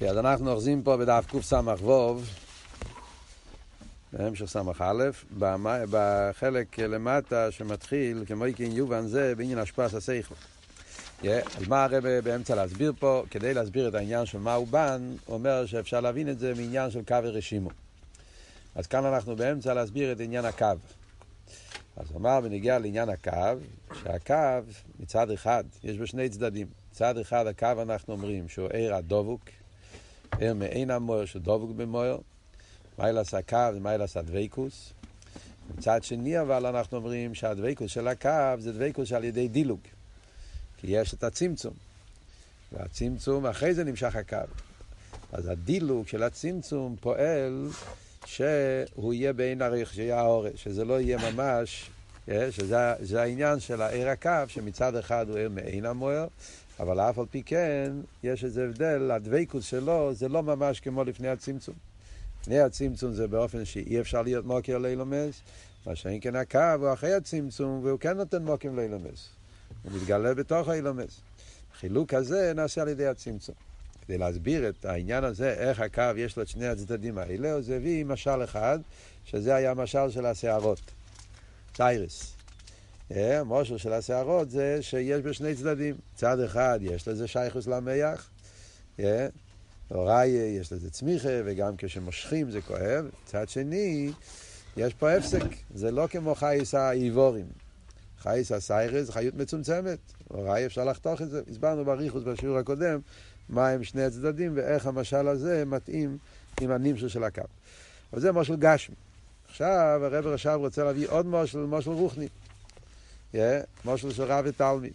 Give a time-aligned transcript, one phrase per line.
[0.00, 2.20] אז אנחנו אוחזים פה בדף קס"ו,
[4.12, 5.10] בהמשך ס"א,
[5.90, 10.34] בחלק למטה שמתחיל, כמו איקין יובן זה, בעניין השפעת השכל.
[11.24, 13.22] אז מה הרב באמצע להסביר פה?
[13.30, 17.02] כדי להסביר את העניין של מה הוא בן, אומר שאפשר להבין את זה מעניין של
[17.08, 17.70] קו ורשימו.
[18.74, 20.66] אז כאן אנחנו באמצע להסביר את עניין הקו.
[21.96, 23.58] אז הוא אמר ונגיע לעניין הקו,
[24.02, 24.34] שהקו
[25.00, 26.66] מצד אחד, יש בו שני צדדים.
[26.92, 29.40] מצד אחד הקו אנחנו אומרים שהוא עיר הדבוק,
[30.38, 32.18] עיר מעין המויר שהוא דבוק במויר,
[32.98, 34.92] מיילס הקו ומיילס הדבקוס.
[35.78, 39.80] מצד שני אבל אנחנו אומרים שהדבקוס של הקו זה דבקוס על ידי דילוג.
[40.76, 41.74] כי יש את הצמצום.
[42.72, 44.36] והצמצום, אחרי זה נמשך הקו.
[45.32, 47.68] אז הדילוג של הצמצום פועל
[48.26, 51.90] שהוא יהיה בעין הריך, שיהיה האורש, שזה לא יהיה ממש,
[52.28, 56.26] אה, שזה העניין של העיר הקו, שמצד אחד הוא עיר מעין המוער,
[56.80, 61.28] אבל אף על פי כן, יש איזה הבדל, הדבקות שלו זה לא ממש כמו לפני
[61.28, 61.74] הצמצום.
[62.40, 65.40] לפני הצמצום זה באופן שאי אפשר להיות מוקר לאילומס,
[65.86, 69.28] מה שאין כן הקו הוא אחרי הצמצום, והוא כן נותן מוקים לאילומס.
[69.82, 71.20] הוא מתגלה בתוך האילומס.
[71.74, 73.54] החילוק הזה נעשה על ידי הצמצום.
[74.06, 78.04] כדי להסביר את העניין הזה, איך הקו יש לו את שני הצדדים האלה, אז הביא
[78.04, 78.78] משל אחד,
[79.24, 80.80] שזה היה משל של השערות.
[81.74, 82.35] ציירס.
[83.10, 85.94] המשל של השערות זה שיש בשני צדדים.
[86.14, 88.30] צד אחד יש לזה שייכוס למח,
[89.90, 93.10] אוראי יש לזה צמיחה, וגם כשמושכים זה כואב.
[93.24, 94.12] צד שני,
[94.76, 95.42] יש פה הפסק,
[95.74, 97.46] זה לא כמו חייס האיבורים.
[98.18, 99.98] חייס הסיירס זה חיות מצומצמת,
[100.30, 101.42] אוראי אפשר לחתוך את זה.
[101.50, 103.00] הסברנו בריחוס בשיעור הקודם,
[103.48, 106.18] מה הם שני הצדדים ואיך המשל הזה מתאים
[106.60, 107.42] עם הנמשל של הקו.
[108.12, 108.94] אבל זה משל גשמי.
[109.48, 112.28] עכשיו הרב עכשיו רוצה להביא עוד משל, משל רוחני.
[113.84, 114.92] משל של רב ותלמיד.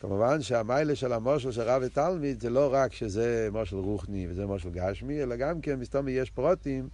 [0.00, 4.70] כמובן שהמיילה של המשל של רב ותלמיד זה לא רק שזה משל רוחני וזה משל
[4.70, 6.88] גשמי, אלא גם כן מסתום יש פרוטים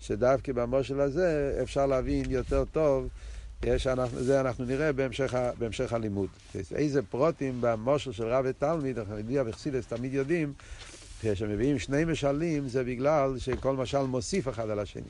[0.00, 3.08] שדווקא במשל הזה אפשר להבין יותר טוב
[3.62, 6.28] יש, אנחנו, זה אנחנו נראה בהמשך, בהמשך הלימוד.
[6.74, 10.52] איזה פרוטים במושל של רב ותלמיד, יודעים וחסידס תמיד יודעים,
[11.22, 15.02] כשמביאים שני משלים זה בגלל שכל משל מוסיף אחד על השני.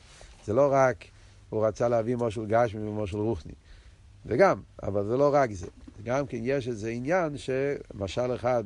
[0.46, 1.04] זה לא רק
[1.50, 3.52] הוא רצה להביא מושל גשמי ומושל רוחני.
[4.24, 5.66] זה גם, אבל זה לא רק זה.
[6.04, 8.64] גם כן יש איזה עניין שמשל אחד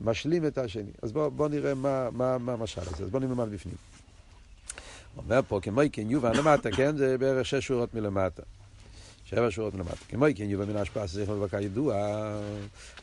[0.00, 0.90] משלים את השני.
[1.02, 3.04] אז בואו בוא נראה מה, מה, מה המשל הזה.
[3.04, 3.74] אז בואו מה בפנים.
[5.16, 6.96] אומר פה, כמו כן יובן למטה, כן?
[6.96, 8.42] זה בערך שש שורות מלמטה.
[9.24, 9.96] שבע שורות מלמטה.
[10.08, 11.96] כמו כן יובא מן ההשפעה שכל ובקר ידוע,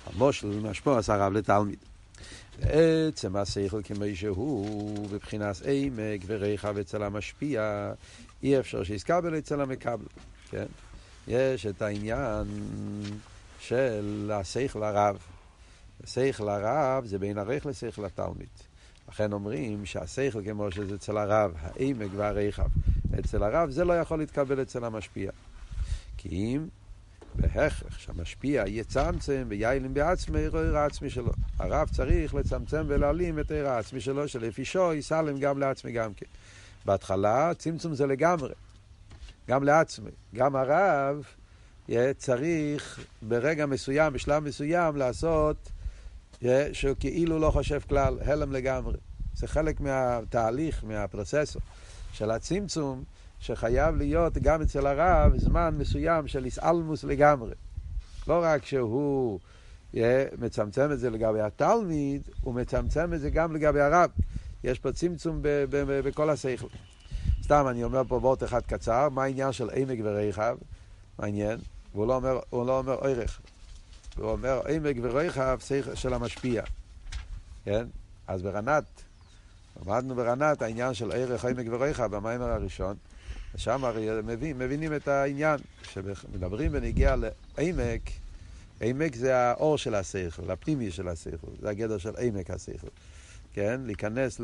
[0.06, 1.80] המושל עשה רב לתלמיד.
[2.62, 7.92] עצם השכל כמו שהוא, בבחינת עמק ורחב אצל המשפיע,
[8.44, 10.06] אי אפשר שיסקבל אצל המקבל.
[10.50, 10.66] כן?
[11.28, 12.48] יש את העניין
[13.60, 15.18] של השכל הרב.
[16.04, 18.48] השכל הרב זה בין הרך לשכל התלמיד.
[19.10, 22.68] לכן אומרים שהשכל כמו שזה אצל הרב, העמק והרחב,
[23.20, 25.32] אצל הרב זה לא יכול להתקבל אצל המשפיע.
[26.18, 26.68] כי אם
[27.36, 31.32] בהכרח שהמשפיע יצמצם ויילם בעצמי עיר העצמי שלו.
[31.60, 36.26] הרב צריך לצמצם ולהעלים את עיר העצמי שלו, שלפי שו יסלם גם לעצמי גם כן.
[36.86, 38.54] בהתחלה צמצום זה לגמרי,
[39.50, 40.12] גם לעצמי.
[40.36, 41.24] גם הרב
[42.18, 45.72] צריך ברגע מסוים, בשלב מסוים, לעשות
[46.74, 48.98] שהוא כאילו לא חושב כלל, הלם לגמרי.
[49.36, 51.62] זה חלק מהתהליך, מהפרוססור
[52.14, 53.04] של הצמצום.
[53.40, 57.54] שחייב להיות גם אצל הרב זמן מסוים של איסאלמוס לגמרי.
[58.28, 59.40] לא רק שהוא
[60.38, 64.10] מצמצם את זה לגבי התלמיד, הוא מצמצם את זה גם לגבי הרב.
[64.64, 65.40] יש פה צמצום
[65.80, 66.68] בכל השכל.
[67.46, 70.58] סתם אני אומר פה וורט אחד קצר, מה העניין של עמק ורחב?
[71.20, 71.60] מעניין.
[71.94, 73.40] והוא לא אומר, הוא לא אומר ערך.
[74.18, 75.58] הוא אומר עמק ורחב
[75.94, 76.64] של המשפיע.
[77.66, 77.88] כן?
[78.28, 78.84] אז ברנת,
[79.82, 82.96] למדנו ברנת העניין של ערך עמק ורחב במיימר הראשון.
[83.58, 88.02] שם הרי מבין, מבינים את העניין, כשמדברים בנגיע לעמק,
[88.82, 92.88] עמק זה האור של השכל, הפנימי של השכל, זה הגדר של עמק השכל,
[93.56, 93.82] כן?
[93.86, 94.42] להיכנס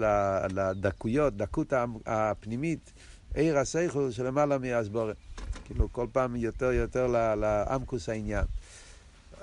[0.56, 1.74] לדקויות, דקות
[2.06, 2.94] הפנימית,
[3.33, 5.13] עיר השכל שלמעלה מהסבורן.
[5.65, 8.45] כאילו כל פעם יותר יותר לעמקוס העניין.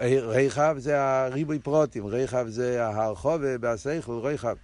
[0.01, 4.57] ריחב זה הריבוי פרוטים, ריחב זה ההרחובה בהשכל, ריחב.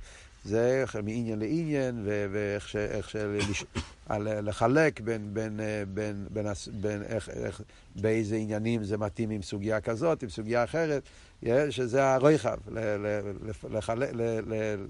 [0.44, 2.76] זה איך מעניין לעניין, ואיך ש...
[3.06, 3.64] ש...
[4.20, 5.60] לחלק בין, בין,
[5.94, 6.46] בין, בין,
[6.80, 7.60] בין איך, איך,
[7.96, 11.02] באיזה עניינים זה מתאים עם סוגיה כזאת, עם סוגיה אחרת,
[11.70, 12.56] שזה הרויחב,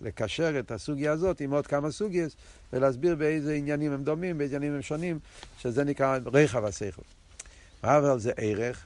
[0.03, 2.35] לקשר את הסוגיה הזאת עם עוד כמה סוגיות,
[2.73, 5.19] ולהסביר באיזה עניינים הם דומים, באיזה עניינים הם שונים,
[5.59, 7.03] שזה נקרא ריחב השכל.
[7.83, 8.85] אבל זה ערך.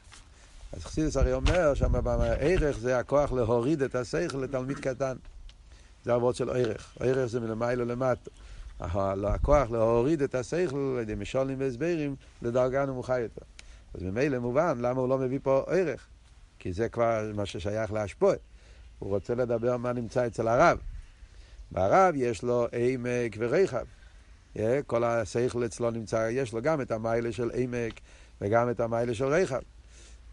[0.72, 1.92] אז חסידס הרי אומר שם,
[2.40, 5.16] ערך זה הכוח להוריד את השכל לתלמיד קטן.
[6.04, 6.96] זה הוורד של ערך.
[7.00, 8.30] ערך זה מלמעלה למטה.
[8.80, 13.42] הכוח להוריד את השכל על ידי משולים והסברים לדרגה נמוכה יותר.
[13.94, 16.06] אז ממילא מובן למה הוא לא מביא פה ערך.
[16.68, 18.34] כי זה כבר מה ששייך להשפוע.
[18.98, 20.78] הוא רוצה לדבר מה נמצא אצל הרב.
[21.72, 23.84] והרב יש לו עמק ורחב.
[24.86, 28.00] כל השכל אצלו נמצא, יש לו גם את המיילה של עמק
[28.40, 29.60] וגם את המיילה של רחב.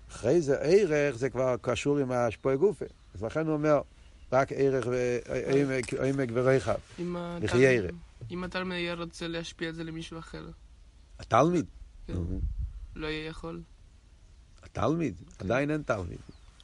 [0.10, 2.86] אחרי זה ערך זה כבר קשור עם השפוע גופה.
[3.14, 3.82] אז לכן הוא אומר,
[4.32, 6.76] רק ערך ועמק ורחב.
[7.42, 7.90] לחיירה.
[8.32, 10.46] אם התלמיד יהיה רוצה להשפיע את זה למישהו אחר.
[11.20, 11.66] התלמיד?
[12.08, 12.14] כן.
[12.96, 13.62] לא יהיה יכול.
[14.78, 15.16] התלמיד?
[15.40, 16.18] עדיין אין תלמיד.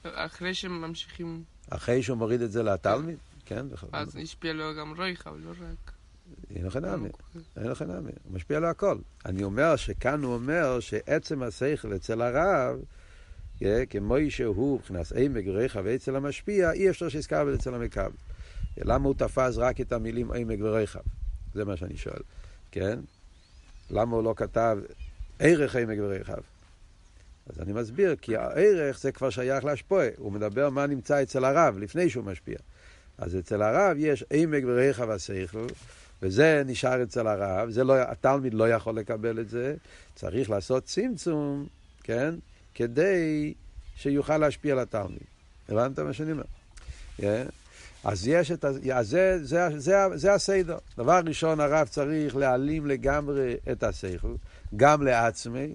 [0.03, 1.43] אחרי שממשיכים...
[1.69, 3.17] אחרי שהוא מוריד את זה לתלמיד?
[3.45, 3.65] כן.
[3.91, 5.91] אז השפיע לו גם רויחה, לא רק...
[6.55, 7.09] אין לכם נמי,
[7.57, 8.97] אין לכם נמי, הוא משפיע לו הכל.
[9.25, 12.79] אני אומר שכאן הוא אומר שעצם השכל אצל הרב,
[13.89, 18.11] כמו שהוא, מבחינת עמק וריחב ואצל המשפיע, אי אפשר שיזכר אצל המקבל.
[18.77, 20.99] למה הוא תפס רק את המילים עמק וריחב?
[21.53, 22.21] זה מה שאני שואל,
[22.71, 22.99] כן?
[23.89, 24.77] למה הוא לא כתב
[25.39, 26.41] ערך עמק וריחב?
[27.49, 30.07] אז אני מסביר, כי הערך זה כבר שייך להשפועה.
[30.17, 32.57] הוא מדבר מה נמצא אצל הרב לפני שהוא משפיע.
[33.17, 35.67] אז אצל הרב יש עמק וריחב השכל,
[36.21, 39.75] וזה נשאר אצל הרב, זה לא, התלמיד לא יכול לקבל את זה,
[40.15, 41.67] צריך לעשות צמצום,
[42.03, 42.35] כן?
[42.73, 43.53] כדי
[43.95, 45.19] שיוכל להשפיע על התלמיד.
[45.69, 46.43] הבנת מה שאני אומר?
[47.19, 47.23] Yeah.
[48.03, 48.69] אז יש את ה...
[48.93, 50.77] אז זה, זה, זה, זה הסדר.
[50.97, 54.33] דבר ראשון, הרב צריך להעלים לגמרי את השכל,
[54.75, 55.73] גם לעצמי.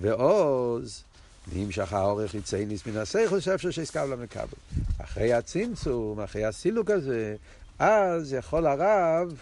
[0.00, 1.04] ועוז,
[1.52, 4.46] נמשך האורך יצייניס מן השכל, שאפשר שיסקב למקבל.
[4.98, 7.36] אחרי הצמצום, אחרי הסילוק הזה,
[7.78, 9.34] אז יכול הרב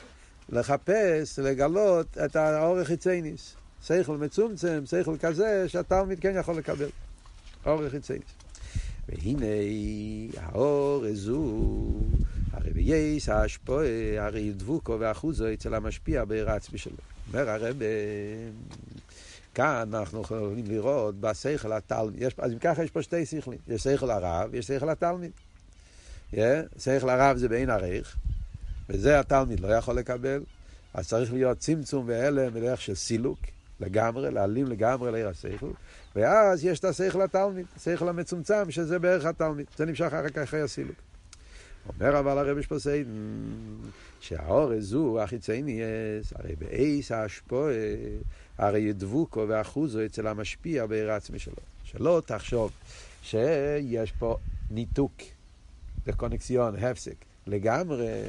[0.49, 3.55] לחפש, לגלות את האורך יצייניס.
[3.82, 6.88] שכל מצומצם, שכל כזה, שהתלמיד כן יכול לקבל.
[7.67, 8.29] אורך יצייניס.
[9.09, 9.47] והנה
[10.37, 11.64] האור הזו,
[12.53, 13.87] הרי בייס ההשפועה,
[14.19, 16.97] הרי דבוקו ואחוזו אצל המשפיע בעיר העצמי שלו.
[17.29, 17.76] אומר הרב,
[19.55, 24.11] כאן אנחנו יכולים לראות בשכל התלמיד, אז אם ככה יש פה שתי שכלים, יש שכל
[24.11, 25.31] הרב, יש שכל התלמיד.
[26.33, 26.37] Yeah,
[26.79, 28.17] שכל הרב זה בעין ערך,
[28.89, 30.43] וזה התלמיד לא יכול לקבל,
[30.95, 33.39] אז צריך להיות צמצום והלם בדרך של סילוק
[33.81, 35.71] לגמרי, להעלים לגמרי לעיר השכל,
[36.17, 39.67] ואז יש את השכל התלמיד, השכל המצומצם, שזה בערך התלמיד.
[39.77, 40.97] זה נמשך אחר כך אחרי הסילוק.
[41.89, 43.11] אומר אבל הרבי שפוסיידן,
[44.21, 47.75] שהאורז זו החיצייניאס, הרי באייס האשפועה,
[48.58, 51.55] הרי ידבוקו ואחוזו אצל המשפיע בעיר העצמי שלו.
[51.84, 52.72] שלא תחשוב
[53.22, 54.37] שיש פה
[54.70, 55.12] ניתוק,
[56.06, 57.14] דקונקסיון, הפסק,
[57.46, 58.22] לגמרי,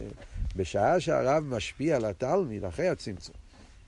[0.55, 3.35] בשעה שהרב משפיע על התלמיד, אחרי הצמצום,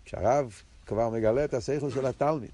[0.05, 2.49] כשהרב כבר מגלה את השכל של התלמיד,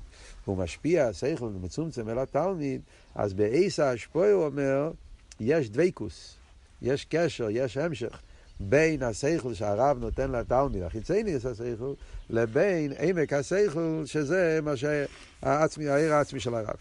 [0.45, 2.81] הוא משפיע, השכל מצומצם אל התלמיד,
[3.16, 4.92] אז באייס האשפועה הוא אומר,
[5.40, 6.36] יש דבקוס,
[6.81, 8.22] יש קשר, יש המשך.
[8.59, 11.94] בין השכל שהרב נותן לתלמיד, החיצייניס השכל,
[12.30, 16.75] לבין עמק השכל, שזה מה שהעצמי, העיר העצמי של הרב.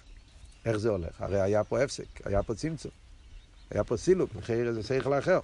[0.64, 1.20] איך זה הולך?
[1.20, 2.92] הרי היה פה הפסק, היה פה צמצום,
[3.70, 5.40] היה פה סילוק, מחיר איזה שכל אחר.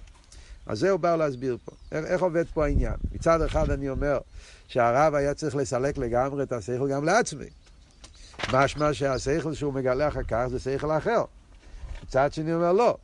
[0.65, 1.71] אז זה הוא בא להסביר פה.
[1.91, 2.93] איך, איך עובד פה העניין?
[3.11, 4.17] מצד אחד אני אומר
[4.67, 7.45] שהרב היה צריך לסלק לגמרי את השכל גם לעצמי.
[8.53, 11.23] משמע שהשכל שהוא מגלה אחר כך זה שכל אחר.
[12.03, 12.97] מצד שני אומר לא,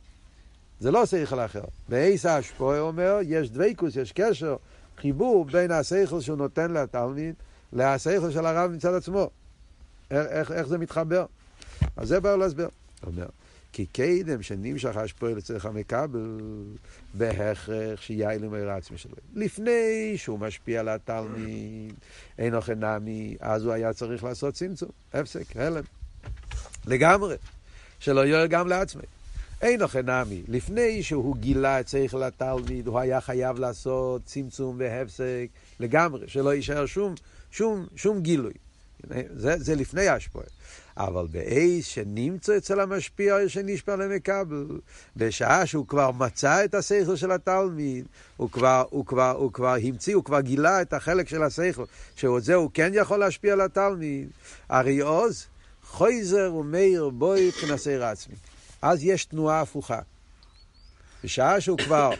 [0.80, 1.64] זה לא שכל אחר.
[1.88, 4.56] באייס האשפוי אומר, יש דבקוס, יש קשר,
[4.96, 7.34] חיבור בין השכל שהוא נותן לתלמיד
[7.72, 9.30] לשכל של הרב מצד עצמו.
[10.10, 11.26] איך, איך, איך זה מתחבר?
[11.96, 12.68] אז זה בא להסביר.
[13.06, 13.26] אומר,
[13.72, 16.40] כי קדם שנמשך השפועל אצלך מקבל
[17.14, 19.14] בהכרח שיעלו מהר עצמי שלו.
[19.34, 21.94] לפני שהוא משפיע על התלמיד,
[22.38, 25.84] אין אוכל נמי, אז הוא היה צריך לעשות צמצום, הפסק, הלם.
[26.86, 27.36] לגמרי.
[27.98, 29.02] שלא יהיה גם לעצמי.
[29.62, 30.42] אין אוכל נמי.
[30.48, 35.46] לפני שהוא גילה את שכל התלמיד, הוא היה חייב לעשות צמצום והפסק
[35.80, 37.14] לגמרי, שלא יישאר שום,
[37.50, 38.52] שום, שום גילוי.
[39.34, 40.42] זה, זה לפני ההשפעה.
[40.96, 44.66] אבל באייס שנמצא אצל המשפיע שנשפע למקבל,
[45.16, 48.04] בשעה שהוא כבר מצא את השכל של התלמיד,
[48.36, 51.84] הוא כבר, הוא כבר, הוא כבר המציא, הוא כבר גילה את החלק של השכל,
[52.16, 54.28] שאת זה הוא כן יכול להשפיע על התלמיד,
[54.68, 55.46] הרי עוז,
[55.82, 58.34] חויזר ומאיר בוי מבחינת סעיר עצמי.
[58.82, 60.00] אז יש תנועה הפוכה.
[61.24, 62.10] בשעה שהוא כבר,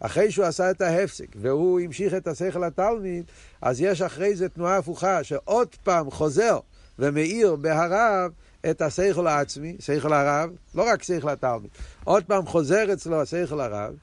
[0.00, 3.24] אחרי שהוא עשה את ההפסק, והוא המשיך את השכל התלמיד,
[3.62, 6.58] אז יש אחרי זה תנועה הפוכה, שעוד פעם חוזר
[6.98, 8.32] ומאיר בהרב
[8.70, 11.70] את השכל העצמי, שכל הרב, לא רק שכל התלמיד,
[12.04, 13.94] עוד פעם חוזר אצלו השכל הרב,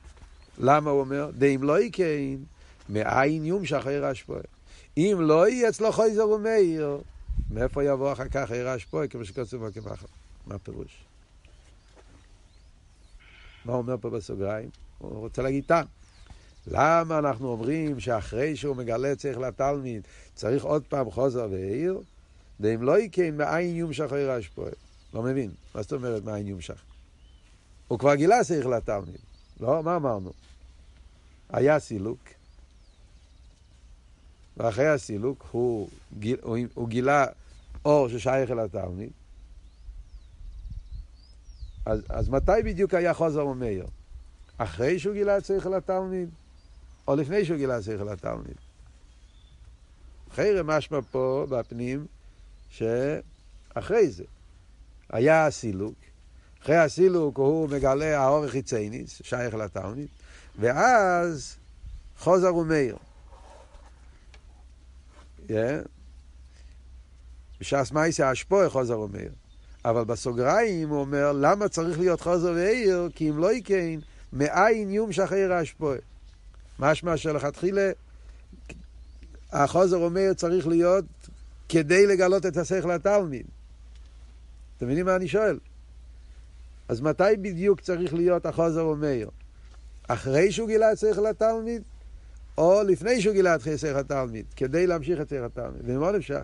[0.58, 1.30] למה הוא אומר?
[1.38, 2.44] דאם לא יקין,
[2.90, 4.42] מאין יומשך עיר השפועה.
[4.98, 6.98] אם לא יהיה אצלו חויזר ומאיר,
[7.52, 10.06] מאיפה יבוא אחר כך עיר השפועה, כמו שכתוב בקמחר?
[10.48, 11.07] מה הפירוש?
[13.68, 14.70] מה הוא אומר פה בסוגריים?
[14.98, 15.86] הוא רוצה להגיד טעם.
[16.68, 20.02] למה אנחנו אומרים שאחרי שהוא מגלה צריך לתלמיד,
[20.36, 22.02] צריך עוד פעם חוזר ועיר?
[22.60, 24.72] ואם לא יקן, מאין יומשך עיר השפועה?
[25.14, 25.52] לא מבין.
[25.76, 26.82] מה זאת אומרת מאין יומשך?
[27.88, 29.18] הוא כבר גילה צריך לתלמיד.
[29.60, 29.84] לא?
[29.84, 30.32] מה אמרנו?
[31.50, 32.20] היה סילוק,
[34.58, 35.90] ואחרי הסילוק הוא,
[36.42, 37.26] הוא, הוא גילה
[37.86, 39.10] אור ששייך אל התלמיד.
[41.88, 43.86] אז, אז מתי בדיוק היה חוזר ומאיר?
[44.58, 46.30] אחרי שהוא גילה צריך אל התלמיד,
[47.08, 48.56] או לפני שהוא גילה צריך אל התלמיד?
[50.32, 52.06] אחרי משמע פה בפנים
[52.70, 54.24] שאחרי זה
[55.10, 55.96] היה הסילוק,
[56.62, 60.08] אחרי הסילוק הוא מגלה האורך חיצייניס, שייך לתלמיד,
[60.60, 61.56] ואז
[62.20, 62.98] חוזר ומאיר.
[65.48, 65.52] Yeah.
[67.60, 69.32] בש"ס מייסה אשפוי חוזר ומאיר.
[69.90, 73.10] אבל בסוגריים הוא אומר, למה צריך להיות חוזר ועיר?
[73.16, 74.00] כי אם לא יקן,
[74.34, 75.98] מאין יום שחרר האשפוי.
[76.80, 77.92] משמע שלכתחילה,
[79.52, 81.06] החוזר אומר צריך להיות
[81.70, 83.46] כדי לגלות את השכל לתלמיד.
[84.78, 85.60] אתם מבינים מה אני שואל?
[86.88, 89.28] אז מתי בדיוק צריך להיות החוזר אומר?
[90.08, 91.82] אחרי שהוא גילה את שכל התלמיד,
[92.58, 95.82] או לפני שהוא גילה את שכל התלמיד, כדי להמשיך את שכל התלמיד.
[95.86, 96.42] ומאוד אפשר.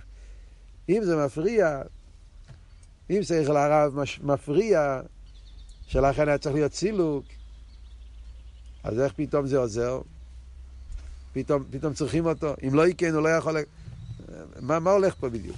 [0.89, 1.81] אם זה מפריע,
[3.17, 5.01] אם שכל הרב מפריע,
[5.87, 7.25] שלכן היה צריך להיות סילוק,
[8.83, 10.01] אז איך פתאום זה עוזר?
[11.33, 12.53] פתאום, פתאום צריכים אותו.
[12.67, 13.57] אם לא יקן, הוא לא יכול...
[14.59, 15.57] מה, מה הולך פה בדיוק?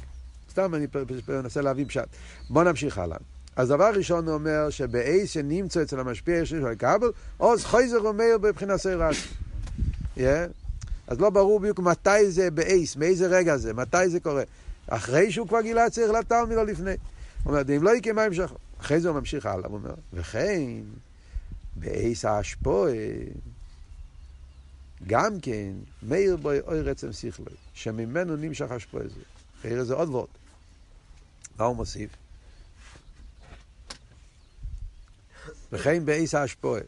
[0.51, 0.88] סתם אני
[1.27, 2.07] מנסה להבין פשט.
[2.50, 3.17] בואו נמשיך הלאה.
[3.55, 8.38] אז דבר ראשון הוא אומר שבאייס שנמצא אצל המשפיע יש של הכבל, עוז חייזר אומר
[8.41, 8.79] בבחינת.
[10.17, 10.21] Yeah.
[11.07, 14.43] אז לא ברור בדיוק מתי זה באייס, מאיזה רגע זה, מתי זה קורה.
[14.88, 16.91] אחרי שהוא כבר גילה צריך לתלמיד או לפני.
[17.46, 18.54] אומר, אם לא יקרה מה המשך.
[18.82, 20.82] אחרי זה הוא ממשיך הלאה, הוא אומר, וכן,
[21.75, 22.94] באייס האשפועה,
[25.08, 25.72] גם כן,
[26.04, 29.22] מאיר בו אוי רצם שכלוי, שממנו נמשך אשפועה זה.
[29.60, 30.28] אחרי זה עוד ועוד.
[31.60, 32.10] מה הוא מוסיף?
[35.72, 36.82] וכן באיס האשפועה.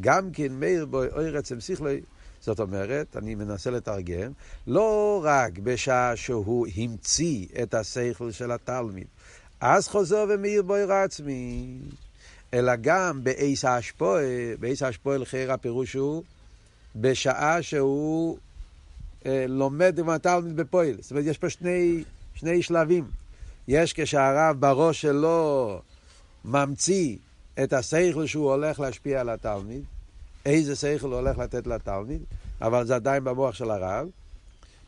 [0.00, 2.00] גם כן מאיר בו אוי רצם שכלוי,
[2.40, 4.32] זאת אומרת, אני מנסה לתרגם,
[4.66, 9.06] לא רק בשעה שהוא המציא את השכל של התלמיד,
[9.60, 11.78] אז חוזר ומאיר בו עיר עצמי,
[12.54, 14.22] אלא גם באיס האשפועה,
[14.60, 16.22] באיס האשפועה לחייר הפירוש הוא
[16.96, 18.38] בשעה שהוא
[19.26, 20.96] אה, לומד עם התלמיד בפועל.
[21.00, 22.04] זאת אומרת, יש פה שני,
[22.34, 23.04] שני שלבים.
[23.68, 25.80] יש כשהרב בראש שלו
[26.44, 27.16] ממציא
[27.62, 29.84] את השכל שהוא הולך להשפיע על התלמיד,
[30.46, 32.22] איזה שכל הוא הולך לתת לתלמיד,
[32.60, 34.08] אבל זה עדיין במוח של הרב,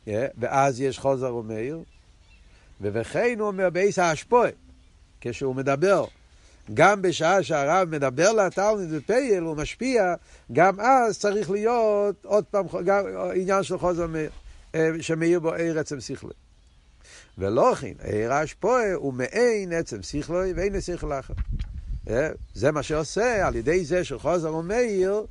[0.06, 1.78] ואז יש חוזר ומאיר,
[2.80, 4.50] ובכן הוא אומר באיס האשפוי,
[5.20, 6.04] כשהוא מדבר,
[6.74, 10.14] גם בשעה שהרב מדבר לתלמיד בפייל, הוא משפיע,
[10.52, 13.04] גם אז צריך להיות עוד פעם גם
[13.34, 14.30] עניין של חוזר מאיר,
[14.74, 16.30] אה, שמאיר בו עיר עצם שכלי.
[17.38, 21.34] ולא כן, עיר האשפוי הוא מעין עצם שכלי ואין שכל אחר.
[22.10, 25.24] אה, זה מה שעושה, על ידי זה שחוזר ומאיר,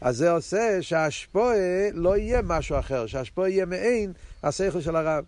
[0.00, 5.24] אז זה עושה שהשפועה לא יהיה משהו אחר, שהשפועה יהיה מעין השכל של הרב.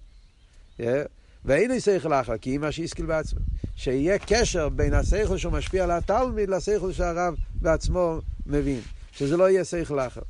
[0.81, 1.03] אה,
[1.45, 3.41] ואין לי שכל אחר, כי אימא שהשכיל בעצמו.
[3.77, 8.81] שיהיה קשר בין השכל שהוא משפיע על התלמיד לשכל שהרב בעצמו מבין.
[9.13, 10.21] שזה לא יהיה שכל אחר.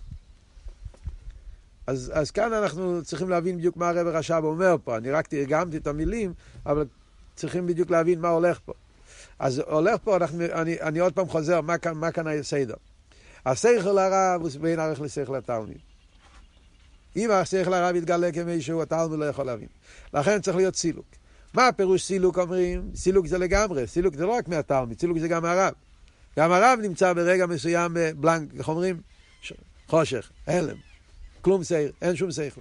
[1.86, 4.96] אז, אז כאן אנחנו צריכים להבין בדיוק מה הרב רש"ב אומר פה.
[4.96, 6.32] אני רק תרגמתי את המילים,
[6.66, 6.86] אבל
[7.36, 8.72] צריכים בדיוק להבין מה הולך פה.
[9.38, 12.74] אז הולך פה, אנחנו, אני, אני עוד פעם חוזר, מה כאן, מה כאן הסדר?
[13.46, 15.78] השכל הרב הוא בין ערך לשכל התלמיד.
[17.16, 19.68] אם השכל הרב יתגלה כמישהו, התלמיד לא יכול להבין.
[20.14, 21.06] לכן צריך להיות סילוק.
[21.54, 22.90] מה הפירוש סילוק אומרים?
[22.94, 25.72] סילוק זה לגמרי, סילוק זה לא רק מהתלמיד, סילוק זה גם הרב.
[26.38, 29.00] גם הרב נמצא ברגע מסוים בלנק, איך אומרים?
[29.88, 30.76] חושך, הלם,
[31.42, 32.60] כלום שכל, אין שום שכל.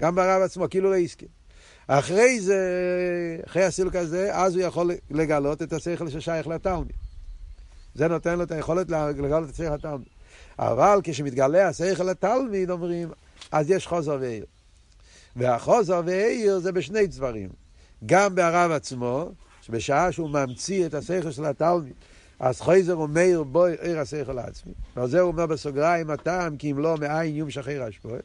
[0.00, 1.28] גם ברב עצמו, כאילו לא הסכים.
[1.86, 2.58] אחרי זה,
[3.46, 6.92] אחרי הסילוק הזה, אז הוא יכול לגלות את השכל ששייך לתלמיד.
[7.94, 10.08] זה נותן לו את היכולת לגלות את השכל לתלמיד.
[10.58, 13.08] אבל כשמתגלה השכל לתלמיד, אומרים,
[13.52, 14.44] אז יש חוזר ועיר.
[15.36, 17.48] והחוזר ועיר זה בשני דברים.
[18.06, 19.30] גם בהרב עצמו,
[19.62, 21.92] שבשעה שהוא ממציא את השכל של התלמיד,
[22.40, 24.72] אז חייזר אומר בו עיר השכל העצמי.
[24.96, 28.18] ועל זה הוא אומר בסוגריים הטעם, כי אם לא מאין יום שחרר השפועה.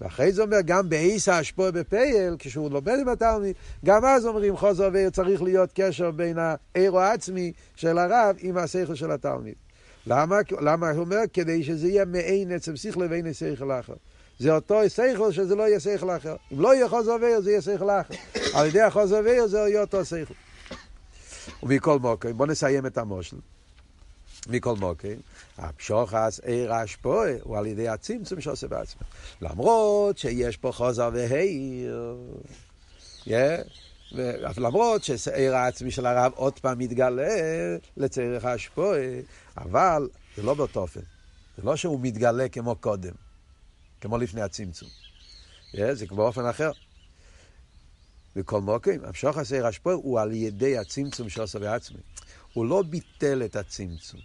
[0.00, 4.88] ואחרי זה אומר, גם בעיסא השפוע בפייל, כשהוא לומד עם התלמיד, גם אז אומרים חוזר
[4.92, 9.54] ועיר צריך להיות קשר בין העיר העצמי של הרב עם השכל של התלמיד.
[10.06, 10.36] למה?
[10.60, 11.20] למה הוא אומר?
[11.32, 13.94] כדי שזה יהיה מעין עצם שכל ואין שכל אחר.
[14.38, 16.36] זה אותו שכל שזה לא יהיה שכל אחר.
[16.52, 18.14] אם לא יהיה חוזר ועיר זה יהיה שכל אחר.
[18.54, 20.34] על ידי החוזר ועיר זה יהיה אותו שכל.
[21.62, 23.36] ומכל מוקר, בואו נסיים את המושל.
[24.46, 25.14] מכל מוקר,
[25.58, 29.02] הפשוחס עיר השפועה הוא על ידי הצמצום שעושה בעצמו.
[29.40, 32.16] למרות שיש פה חוזר והעיר,
[33.24, 33.30] yeah.
[34.56, 37.36] למרות שעיר העצמי של הרב עוד פעם מתגלה
[37.96, 39.00] לצריך השפועה,
[39.56, 41.00] אבל זה לא באותו אופן.
[41.56, 43.12] זה לא שהוא מתגלה כמו קודם,
[44.00, 44.88] כמו לפני הצמצום.
[45.72, 46.70] Yeah, זה באופן אחר.
[48.36, 51.98] בכל מוקרים, המשוך עשה השפועה הוא על ידי הצמצום שעושה בעצמי.
[52.52, 54.20] הוא לא ביטל את הצמצום.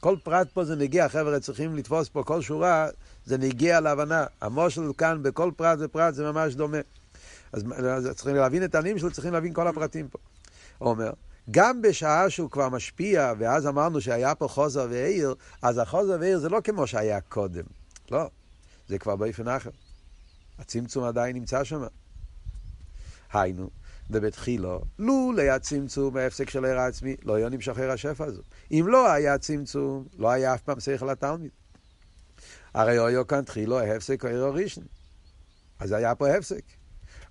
[0.00, 2.88] כל פרט פה זה נגיע, חבר'ה צריכים לתפוס פה כל שורה,
[3.24, 4.26] זה נגיע להבנה.
[4.40, 6.78] המושל כאן בכל פרט ופרט זה ממש דומה.
[7.52, 10.18] אז, אז צריכים להבין את העניינים שלו, צריכים להבין כל הפרטים פה.
[10.78, 11.10] הוא אומר,
[11.50, 16.48] גם בשעה שהוא כבר משפיע, ואז אמרנו שהיה פה חוזר ועיר, אז החוזר ועיר זה
[16.48, 17.64] לא כמו שהיה קודם.
[18.10, 18.30] לא,
[18.88, 19.70] זה כבר באופן אחר.
[20.58, 21.82] הצמצום עדיין נמצא שם.
[23.32, 23.70] היינו,
[24.12, 28.42] ובתחילו, לולא היה צמצום בהפסק של עיר העצמי, לא היה נמשך עיר השפע הזו.
[28.70, 31.50] אם לא היה צמצום, לא היה אף פעם שכל התלמיד.
[32.74, 34.84] הרי היה כאן תחילו ההפסק עיר הראשון.
[35.78, 36.62] אז היה פה הפסק.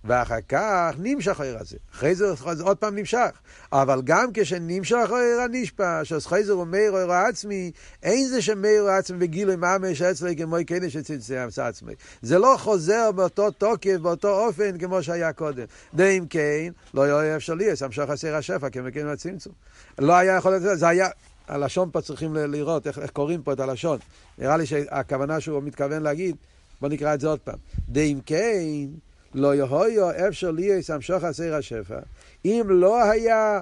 [0.03, 1.77] ואחר כך נמשך העיר הזה.
[1.93, 3.29] אחרי זה עוד פעם נמשך.
[3.71, 7.71] אבל גם כשנמשך העיר הנשפע, שחייזר הוא מאיר העיר העצמי,
[8.03, 11.93] אין זה שמאיר העצמי בגילוי ממש אצלי כמו כנס שצמצם עצמי.
[12.21, 15.65] זה לא חוזר באותו תוקף, באותו אופן כמו שהיה קודם.
[15.93, 19.53] ואם כן, לא היה אפשר לי, המשך עשר השפע כמכן הצמצום.
[19.99, 21.09] לא היה יכול להיות, זה היה...
[21.47, 23.99] הלשון פה צריכים לראות איך, איך קוראים פה את הלשון.
[24.37, 26.35] נראה לי שהכוונה שהוא מתכוון להגיד,
[26.81, 27.57] בוא נקרא את זה עוד פעם.
[27.89, 28.87] דאם כן,
[29.33, 31.99] לא יהויו אפשר ליאס המשוך עשר השפע.
[32.45, 33.61] אם לא היה,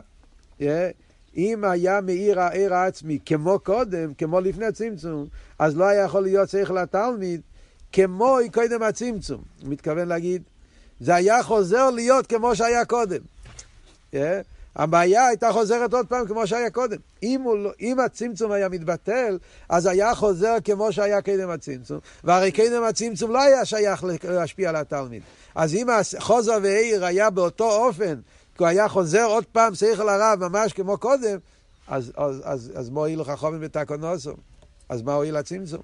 [1.38, 5.28] אם היה מאיר העיר העצמי כמו קודם, כמו לפני הצמצום,
[5.60, 7.42] אז לא היה יכול להיות צריך לתלמיד
[7.92, 9.42] כמו קודם הצמצום.
[9.64, 10.44] מתכוון להגיד,
[11.00, 13.22] זה היה חוזר להיות כמו שהיה קודם.
[14.78, 16.98] הבעיה הייתה חוזרת עוד פעם כמו שהיה קודם.
[17.24, 19.38] אם, לא, אם הצמצום היה מתבטל,
[19.70, 24.76] אז היה חוזר כמו שהיה קדם הצמצום, והרי קדם הצמצום לא היה שייך להשפיע על
[24.76, 25.22] התלמיד.
[25.56, 28.16] אז אם החוזר והעיר היה באותו אופן,
[28.58, 31.38] כי הוא היה חוזר עוד פעם שכל הרב ממש כמו קודם,
[31.88, 34.34] אז, אז, אז, אז מה הועיל חומר בתקונוסו?
[34.90, 35.82] אז מה הועיל הצמצום?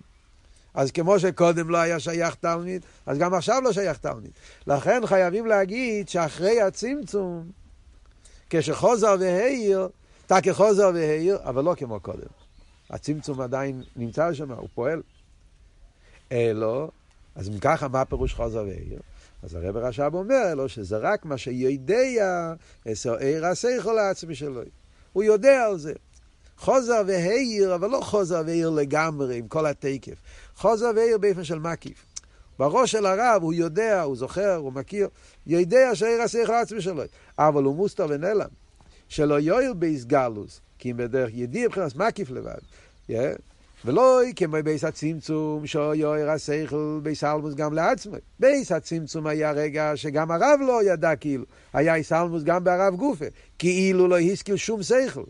[0.73, 4.31] אז כמו שקודם לא היה שייך תלמיד, אז גם עכשיו לא שייך תלמיד.
[4.67, 7.62] לכן חייבים להגיד שאחרי הצמצום,
[8.49, 9.89] כשחוזר והעיר,
[10.25, 12.27] תקי חוזר והעיר, אבל לא כמו קודם.
[12.89, 15.01] הצמצום עדיין נמצא שם, הוא פועל.
[16.31, 16.91] אלו,
[17.35, 18.99] אז אם ככה, מה פירוש חוזר והעיר?
[19.43, 22.53] אז הרב רש"ב אומר לו שזה רק מה שיודע,
[22.91, 24.61] אסו עיר הסייכו לעצמי שלו.
[25.13, 25.93] הוא יודע על זה.
[26.57, 30.15] חוזר והעיר, אבל לא חוזר והעיר לגמרי, עם כל התקף.
[30.55, 32.05] חוזר והעיר באופן של מקיף.
[32.59, 35.07] בראש של הרב הוא יודע, הוא זוכר, הוא מכיר,
[35.47, 37.03] יודע שהעיר הסייכו לעצמי שלו.
[37.37, 38.49] אבל הוא מוסתר ונעלם.
[39.07, 42.59] שלא יויר בייס גלוס, כי אם בדרך ידיע מבחינת מקיף לבד.
[43.09, 43.13] Yeah.
[43.85, 48.15] ולא כמו בייס הצמצום, שיוער השכל בייס אלמוס גם לעצמו.
[48.39, 51.45] בייס הצמצום היה רגע שגם הרב לא ידע כאילו.
[51.73, 53.25] היה איסלמוס גם בהרב גופה.
[53.59, 55.23] כאילו לא השכיל שום שכל.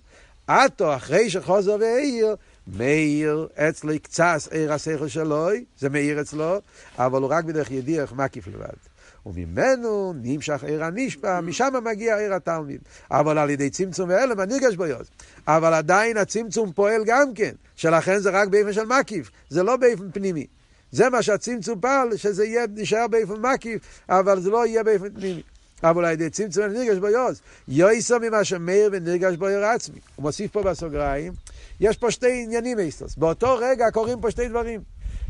[0.48, 2.36] עתו, אחרי שחוזר והעיר,
[2.68, 5.50] מאיר אצלי קצת עיר השכל שלו,
[5.80, 6.58] זה מאיר אצלו,
[6.98, 8.93] אבל הוא רק בדרך ידיח מקיף לבד.
[9.26, 12.82] וממנו נמשך עיר הנשפע, משם מגיע עיר התלמיד.
[13.12, 15.08] אבל על ידי צמצום והלם הנרגש בו יוז.
[15.48, 20.12] אבל עדיין הצמצום פועל גם כן, שלכן זה רק באופן של מקיף, זה לא באופן
[20.12, 20.48] פנימי.
[20.92, 25.44] זה מה שהצמצום פעל, שזה יהיה, נשאר באופן מקיף, אבל זה לא יהיה באופן פנימי.
[25.84, 30.00] אבל על ידי צמצום ונרגש בו יוז, יויסו ממה שמאיר ונרגש בו יור עצמי.
[30.16, 31.34] הוא מוסיף פה בסוגריים,
[31.80, 33.16] יש פה שתי עניינים אסטוס.
[33.16, 34.82] באותו רגע קורים פה שתי דברים.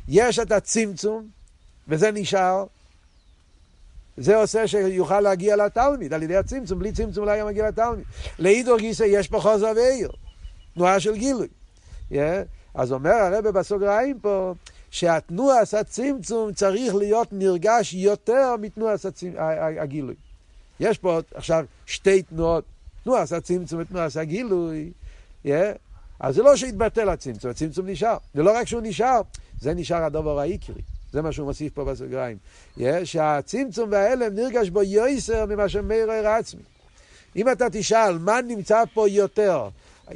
[0.07, 1.27] יש את הצמצום,
[1.87, 2.65] וזה נשאר,
[4.17, 8.05] זה עושה שיוכל להגיע לתלמיד על ידי הצמצום, בלי צמצום לא היה מגיע לתלמיד.
[8.39, 10.11] לאידור גיסא יש פה חוזר ועיר,
[10.73, 11.47] תנועה של גילוי.
[12.11, 12.15] Yeah.
[12.75, 14.53] אז אומר הרבה בסוגריים פה,
[14.91, 19.05] שהתנועס הצמצום צריך להיות נרגש יותר מתנועס
[19.79, 20.15] הגילוי.
[20.79, 22.63] יש פה עכשיו שתי תנועות,
[23.03, 24.91] תנועס הצמצום ותנועס הגילוי.
[25.45, 25.49] Yeah.
[26.19, 28.17] אז זה לא שהתבטל הצמצום, הצמצום נשאר.
[28.35, 29.21] ולא רק שהוא נשאר,
[29.61, 30.81] זה נשאר הדבר העיקרי.
[31.13, 32.37] זה מה שהוא מוסיף פה בסוגריים.
[33.03, 36.61] שהצמצום וההלם נרגש בו יויסר ממה שמאיר העיר עצמי.
[37.35, 39.69] אם אתה תשאל מה נמצא פה יותר,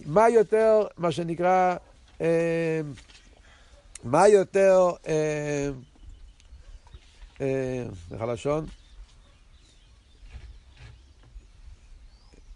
[0.05, 1.75] מה יותר, מה שנקרא,
[2.21, 2.81] אה,
[4.03, 5.69] מה יותר, אה,
[7.41, 8.65] אה, איך הלשון?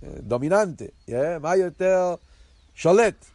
[0.04, 0.86] דומיננטה,
[1.42, 2.16] מה יותר
[2.76, 3.26] שולט.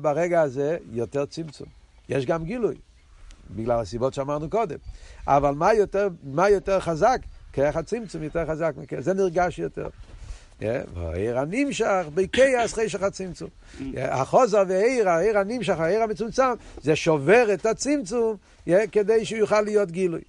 [0.00, 1.66] ברגע הזה יותר צמצום.
[2.08, 2.76] יש גם גילוי.
[3.50, 4.76] בגלל הסיבות שאמרנו קודם.
[5.26, 7.18] אבל מה יותר, מה יותר חזק?
[7.52, 9.88] כרך הצמצום יותר חזק זה נרגש יותר.
[10.60, 13.48] והעיר הנמשך בכיאס חשך הצמצום.
[13.96, 18.36] החוזר והעיר, העיר הנמשך, העיר המצומצם, זה שובר את הצמצום
[18.92, 20.20] כדי שהוא יוכל להיות גילוי.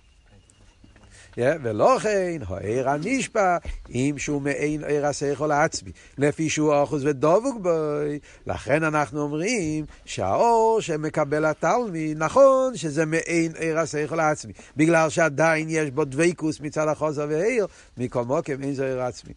[1.38, 3.58] ולא כן, העיר הנשפע,
[3.89, 8.19] אם שהוא מעין עיר השכל העצמי, לפי שהוא אחוז ודבוק בוי.
[8.47, 15.91] לכן אנחנו אומרים שהאור שמקבל התלמיד, נכון שזה מעין עיר השכל העצמי, בגלל שעדיין יש
[15.91, 19.34] בו דבקוס מצד החוזר והעיר, מכל מוקם אין זה עיר עצמי.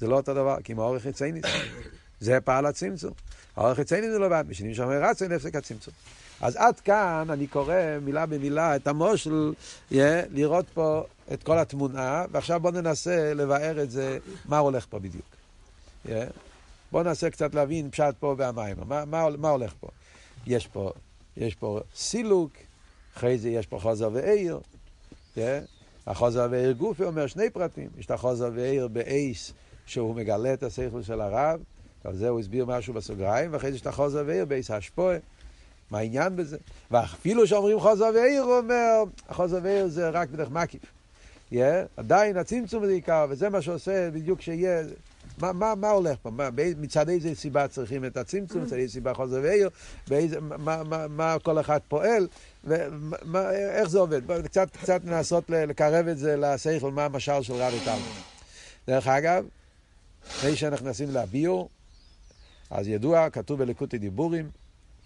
[0.00, 1.40] זה לא אותו דבר, כי עם האורך חיצייני,
[2.20, 3.12] זה פעל הצמצום.
[3.56, 5.94] האורך חיצייני זה לבד, משנים שם רצון, נפסק הצמצום.
[6.40, 9.52] אז עד כאן אני קורא מילה במילה את המושל,
[9.92, 9.94] yeah,
[10.32, 15.24] לראות פה את כל התמונה, ועכשיו בואו ננסה לבאר את זה, מה הולך פה בדיוק.
[16.06, 16.10] Yeah.
[16.92, 19.88] בואו ננסה קצת להבין פשט פה והמים, מה, מה, מה הולך פה?
[20.46, 20.92] יש פה,
[21.36, 22.52] יש פה סילוק,
[23.16, 24.60] אחרי זה יש פה חוזר ועיר,
[25.36, 25.40] yeah.
[26.06, 29.52] החוזר ועיר גופי אומר שני פרטים, יש את החוזר ועיר באייס,
[29.86, 31.60] שהוא מגלה את השכל של הרב,
[32.04, 35.16] על זה הוא הסביר משהו בסוגריים, ואחרי זה יש את החוזר ועיר באייס השפועה.
[35.90, 36.56] מה העניין בזה?
[36.90, 40.82] ואפילו שאומרים חוזר ועיר, הוא אומר, החוזר ועיר זה רק בדרך מקיף.
[41.54, 44.82] Yeah, עדיין הצמצום זה עיקר, וזה מה שעושה בדיוק שיהיה...
[45.38, 46.30] מה, מה, מה הולך פה?
[46.30, 49.70] מה, מצד איזה סיבה צריכים את הצמצום, מצד איזה סיבה חוזר ועיר,
[50.08, 52.28] באיזה, מה, מה, מה כל אחד פועל,
[52.64, 54.42] ואיך זה עובד?
[54.44, 57.98] קצת, קצת לנסות לקרב את זה לשכל, מה המשל של רבי טלמן.
[58.86, 59.44] דרך אגב,
[60.28, 61.68] לפני שאנחנו נכנסים לביור,
[62.70, 64.50] אז ידוע, כתוב בלקוטי דיבורים,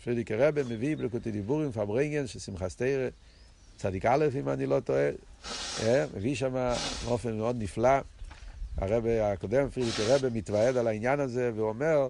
[0.05, 3.09] פרידיקי רבה מביא בלקוטי דיבורים, פברנגן של שמחה סתירה,
[3.79, 5.11] צדיק א', אם אני לא טועה,
[6.17, 6.73] מביא שם
[7.05, 7.99] באופן מאוד נפלא.
[8.77, 12.09] הרבה הקודם, פרידיקי רבה, מתוועד על העניין הזה ואומר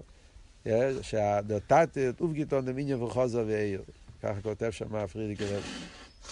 [1.01, 3.81] שהדותת אופגיטון דמיניה וחוזר ועיר.
[4.23, 5.67] ככה כותב שם פרידיקי רבה.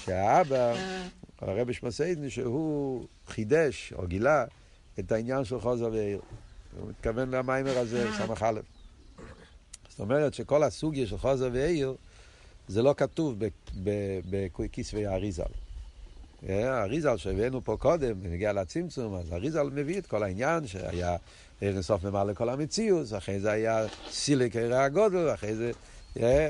[0.05, 0.73] שהאבא,
[1.41, 4.45] הרבי שמסיידני, שהוא חידש או גילה
[4.99, 6.21] את העניין של חוזר ועיר.
[6.79, 8.59] הוא מתכוון למיימר הזה, סמך א'.
[9.89, 11.95] זאת אומרת שכל הסוגיה של חוזר ועיר
[12.67, 13.35] זה לא כתוב
[14.29, 15.43] בכיסוי האריזל.
[16.49, 21.15] האריזל שהבאנו פה קודם, בנגיע לצמצום, אז האריזל מביא את כל העניין שהיה
[21.61, 25.71] אינסוף ממלא כל המציאות, אחרי זה היה סילק עיר הגודל, אחרי זה,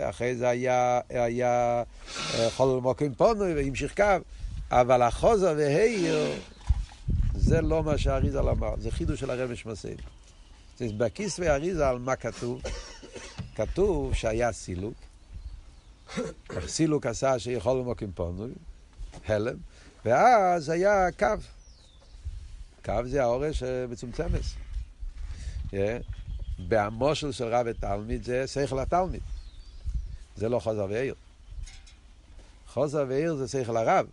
[0.10, 1.84] אחרי זה היה, היה
[2.50, 4.04] חול מוקרים פונוי והמשיך קו,
[4.72, 6.32] אבל החוזר והעיר
[7.36, 9.98] זה לא מה שהאריזל אמר, זה חידוש של הרבי שמסייל.
[10.82, 12.62] בכיסוי האריזל מה כתוב?
[13.56, 14.94] כתוב שהיה סילוק,
[16.68, 18.52] סילוק עשה שיכול למוקים פונוי,
[19.28, 19.58] הלם,
[20.06, 21.28] ואז היה קו.
[22.86, 24.42] קו זה האורש מצומצמת.
[26.60, 29.22] בהמושל של רב ותלמיד זה שכל התלמיד.
[30.36, 31.16] זה לא חוזר ועיר.
[32.68, 34.06] חוזר ועיר זה שכל הרב.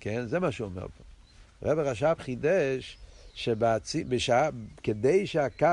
[0.00, 0.26] כן?
[0.26, 1.04] זה מה שהוא אומר פה.
[1.62, 2.98] רב רש"ב חידש
[3.34, 5.66] שכדי שהקו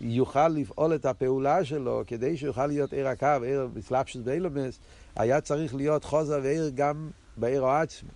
[0.00, 4.78] יוכל לפעול את הפעולה שלו, כדי שיוכל להיות עיר הקו, עיר בסלאפשוס באילומס,
[5.16, 8.08] היה צריך להיות חוזר ועיר גם בעיר העצמי.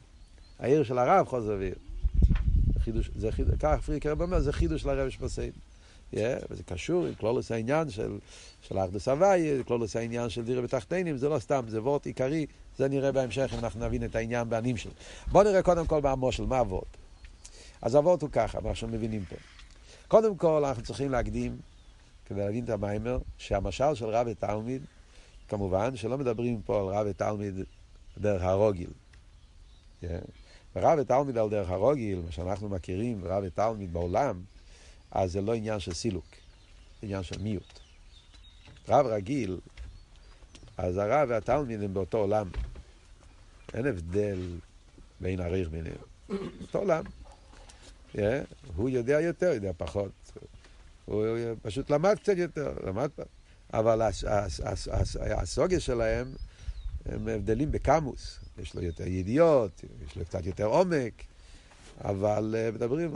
[0.59, 1.75] העיר של הרב חוזר ועיר.
[2.79, 3.31] חידוש, זה
[3.61, 5.53] כך פריקר אומר, זה חידוש של הרב שמסייד.
[6.15, 6.19] Yeah,
[6.51, 8.19] וזה קשור עם כלולוס העניין של,
[8.63, 12.47] של אחדוס הוואי, כלולוס העניין של דירה בתחתינים, זה לא סתם, זה וורט עיקרי,
[12.79, 14.93] זה נראה בהמשך אם אנחנו נבין את העניין בענים שלו.
[15.33, 17.06] בואו נראה קודם כל מהמושל, מה הוורט.
[17.83, 19.37] אז הוורט הוא ככה, מה שאנחנו מבינים פה.
[20.09, 21.57] קודם כל אנחנו צריכים להקדים,
[22.27, 24.83] כדי להבין את המיימר, שהמשל של רב ותלמיד,
[25.49, 27.55] כמובן שלא מדברים פה על רב ותלמיד
[28.19, 28.91] דרך הרוגיל.
[30.03, 30.07] Yeah.
[30.77, 34.41] רב ותלמיד על דרך הרוגיל, מה שאנחנו מכירים, רב ותלמיד בעולם,
[35.11, 37.81] אז זה לא עניין של סילוק, זה עניין של מיעוט.
[38.89, 39.59] רב רגיל,
[40.77, 42.49] אז הרב והתלמיד הם באותו עולם.
[43.75, 44.59] אין הבדל
[45.21, 45.97] בין הריך ביניהם.
[46.63, 47.05] אותו עולם.
[48.17, 48.21] Yeah,
[48.77, 50.33] הוא יודע יותר, יודע פחות.
[51.05, 51.27] הוא
[51.63, 53.27] פשוט למד קצת יותר, למד פעם.
[53.73, 54.03] אבל
[55.31, 56.33] הסוגיה שלהם
[57.07, 58.39] הם הבדלים בקמוס.
[58.59, 61.23] יש לו יותר ידיעות, יש לו קצת יותר עומק,
[62.05, 63.13] אבל מדברים,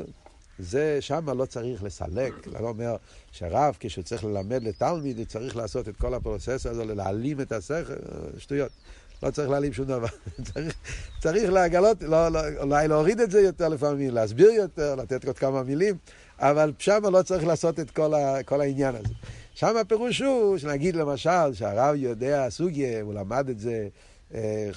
[0.59, 2.49] זה שם לא צריך לסלק.
[2.49, 2.97] אני לא אומר
[3.33, 7.95] שרב, כשהוא צריך ללמד לתלמיד, הוא צריך לעשות את כל הפרוסס הזה, להעלים את השכל,
[8.39, 8.73] שטויות.
[9.23, 10.07] לא צריך להעלים שום דבר.
[10.53, 10.75] צריך,
[11.21, 15.63] צריך להגלות, לא, לא, אולי להוריד את זה יותר לפעמים, להסביר יותר, לתת עוד כמה
[15.63, 15.97] מילים,
[16.39, 19.15] אבל שם לא צריך לעשות את כל, ה, כל העניין הזה.
[19.55, 23.89] שם הפירוש הוא, שנגיד למשל, שהרב יודע סוגיה, הוא למד את זה
[24.35, 24.71] אה,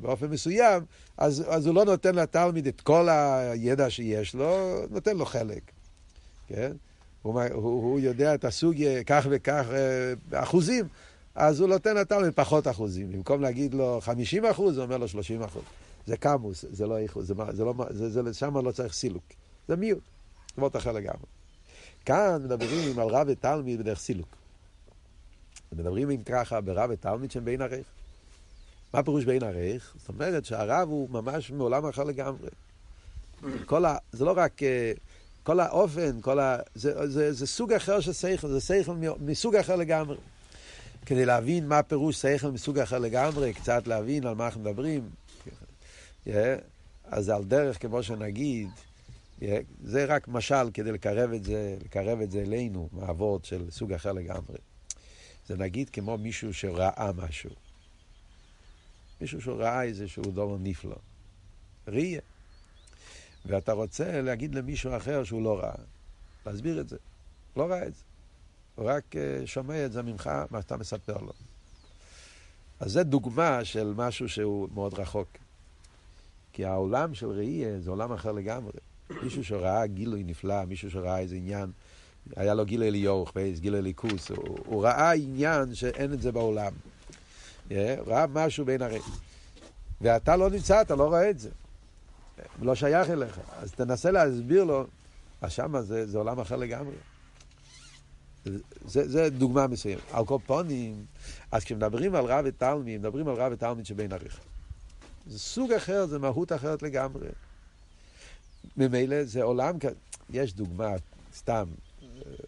[0.00, 0.82] באופן מסוים,
[1.18, 5.62] אז, אז הוא לא נותן לתלמיד את כל הידע שיש לו, נותן לו חלק.
[6.48, 6.72] כן?
[7.22, 10.84] הוא, הוא, הוא יודע את הסוגיה כך וכך אה, אחוזים,
[11.34, 13.12] אז הוא נותן לתלמיד פחות אחוזים.
[13.12, 15.62] במקום להגיד לו 50 אחוז, הוא אומר לו 30 אחוז.
[16.06, 19.24] זה קמוס, זה לא איכות, זה, זה לא, זה, זה, שם לא צריך סילוק.
[19.68, 20.02] זה מיעוט,
[20.56, 21.26] דבר אחר לגמרי.
[22.04, 24.28] כאן מדברים על רב ותלמיד בדרך סילוק.
[25.72, 27.86] מדברים אם ככה ברב ותלמיד שהם בין ערך.
[28.94, 29.94] מה פירוש בין ערך?
[29.98, 32.48] זאת אומרת שהרב הוא ממש מעולם אחר לגמרי.
[33.66, 33.96] כל ה...
[34.12, 34.62] זה לא רק...
[34.62, 34.92] אה,
[35.42, 36.58] כל האופן, כל ה...
[36.74, 40.16] זה, זה, זה סוג אחר של שכל, זה שכל מסוג אחר לגמרי.
[41.06, 45.10] כדי להבין מה פירוש שכל מסוג אחר לגמרי, קצת להבין על מה אנחנו מדברים.
[47.04, 48.68] אז על דרך, כמו שנגיד,
[49.82, 54.12] זה רק משל כדי לקרב את זה, לקרב את זה אלינו, מהאבות של סוג אחר
[54.12, 54.58] לגמרי.
[55.46, 57.50] זה נגיד כמו מישהו שראה משהו.
[59.20, 60.96] מישהו שראה איזשהו דבר נפלא.
[61.88, 62.20] ראייה.
[63.46, 65.74] ואתה רוצה להגיד למישהו אחר שהוא לא ראה.
[66.46, 66.96] להסביר את זה.
[67.56, 68.02] לא ראה את זה.
[68.74, 71.32] הוא רק אה, שומע את זה ממך, מה שאתה מספר לו.
[72.80, 75.28] אז זה דוגמה של משהו שהוא מאוד רחוק.
[76.52, 78.72] כי העולם של ראייה זה עולם אחר לגמרי.
[79.22, 81.70] מישהו שראה גילוי נפלא, מישהו שראה איזה עניין,
[82.36, 83.26] היה לו גילוי ליאור,
[83.60, 86.72] גילוי ליכוס, הוא, הוא ראה עניין שאין את זה בעולם.
[87.68, 87.72] Yeah,
[88.06, 89.00] ראה משהו בין הרי.
[90.00, 91.50] ואתה לא נמצא, אתה לא רואה את זה.
[92.62, 93.40] לא שייך אליך.
[93.58, 94.86] אז תנסה להסביר לו,
[95.40, 96.94] אז שמה זה, זה עולם אחר לגמרי.
[98.44, 100.00] זה, זה דוגמה מסוימת.
[100.12, 101.04] על כל פונים,
[101.52, 104.40] אז כשמדברים על רב ותלמיד, מדברים על רב ותלמיד שבין עריך.
[105.26, 107.28] זה סוג אחר, זה מהות אחרת לגמרי.
[108.76, 109.76] ממילא זה עולם,
[110.30, 110.94] יש דוגמה,
[111.34, 111.64] סתם,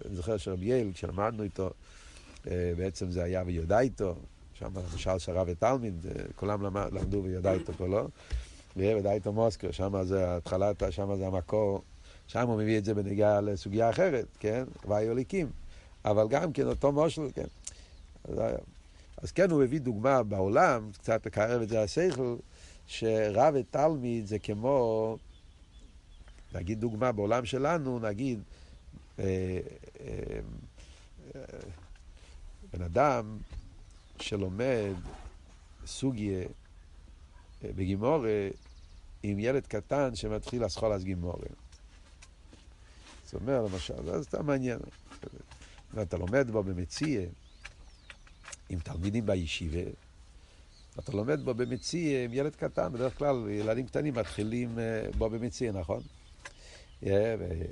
[0.07, 1.71] אני זוכר שרבי יעל, כשלמדנו איתו,
[2.51, 4.15] אה, בעצם זה היה ויודע איתו,
[4.55, 8.07] שם למשל שרב ותלמיד, אה, כולם למדו ויודע איתו לא?
[8.77, 11.83] ויודע איתו מוסקר, שם זה התחלת, שם זה המקור,
[12.27, 14.65] שם הוא מביא את זה בנגיעה לסוגיה אחרת, כן?
[14.89, 15.51] והיוליקים.
[16.05, 17.47] אבל גם כן אותו מושל, כן.
[18.25, 18.39] אז,
[19.17, 22.37] אז כן, הוא מביא דוגמה בעולם, קצת לקרב את זה לשכל,
[22.87, 25.17] שרב ותלמיד זה כמו,
[26.55, 28.41] נגיד דוגמה בעולם שלנו, נגיד,
[29.19, 29.61] אה,
[30.01, 30.41] אה,
[31.35, 31.41] אה,
[32.73, 33.39] בן אדם
[34.21, 34.95] שלומד
[35.87, 36.43] סוגיה
[37.65, 38.49] אה, בגימורה
[39.23, 41.47] עם ילד קטן שמתחיל לסחול אז גימורה.
[43.25, 44.79] זאת אומרת, למשל, זה סתם מעניין.
[45.95, 47.21] ואתה לומד בו במציע,
[48.69, 49.91] עם תלמידים בישיבה,
[50.99, 55.73] אתה לומד בו במציע עם ילד קטן, בדרך כלל ילדים קטנים מתחילים אה, בו במציע,
[55.73, 56.01] נכון?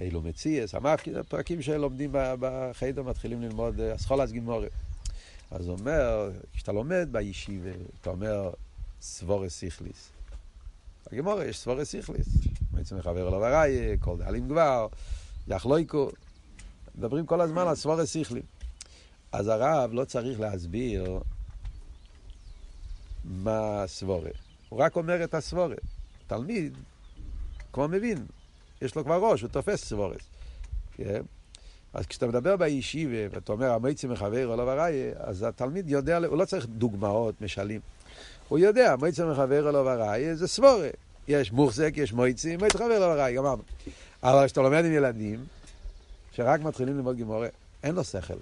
[0.00, 4.68] אילו מציע, סמך, פרקים שלומדים בחדר מתחילים ללמוד אה, גימורי.
[5.50, 8.50] אז הוא אומר, כשאתה לומד בישיבה, אתה אומר
[9.00, 10.10] סבורס סיכליס.
[11.10, 12.28] בגימורי יש סבורס סיכליס.
[12.70, 14.86] בעצם מחבר אליו הראי, כל דאלים כבר,
[15.48, 16.10] יחלויקו.
[16.98, 18.42] מדברים כל הזמן על סבורי סיכלים.
[19.32, 21.18] אז הרב לא צריך להסביר
[23.24, 24.30] מה סבורה.
[24.68, 25.76] הוא רק אומר את הסבורה.
[26.26, 26.76] תלמיד,
[27.72, 28.26] כמו מבין,
[28.82, 30.22] יש לו כבר ראש, הוא תופס סבורס.
[30.92, 31.22] כן?
[31.94, 36.38] אז כשאתה מדבר בישיבה, ואתה אומר, המייצי מחבר או לא וראי, אז התלמיד יודע, הוא
[36.38, 37.80] לא צריך דוגמאות, משלים.
[38.48, 40.88] הוא יודע, מייצי מחבר או לא וראי, זה סבורה.
[41.28, 43.62] יש מוחזק, יש מייצי, מייצי מחבר לא וראי, גמרנו.
[44.22, 45.44] אבל כשאתה לומד עם ילדים,
[46.32, 47.48] שרק מתחילים ללמוד גימורה,
[47.82, 48.34] אין לו שכל.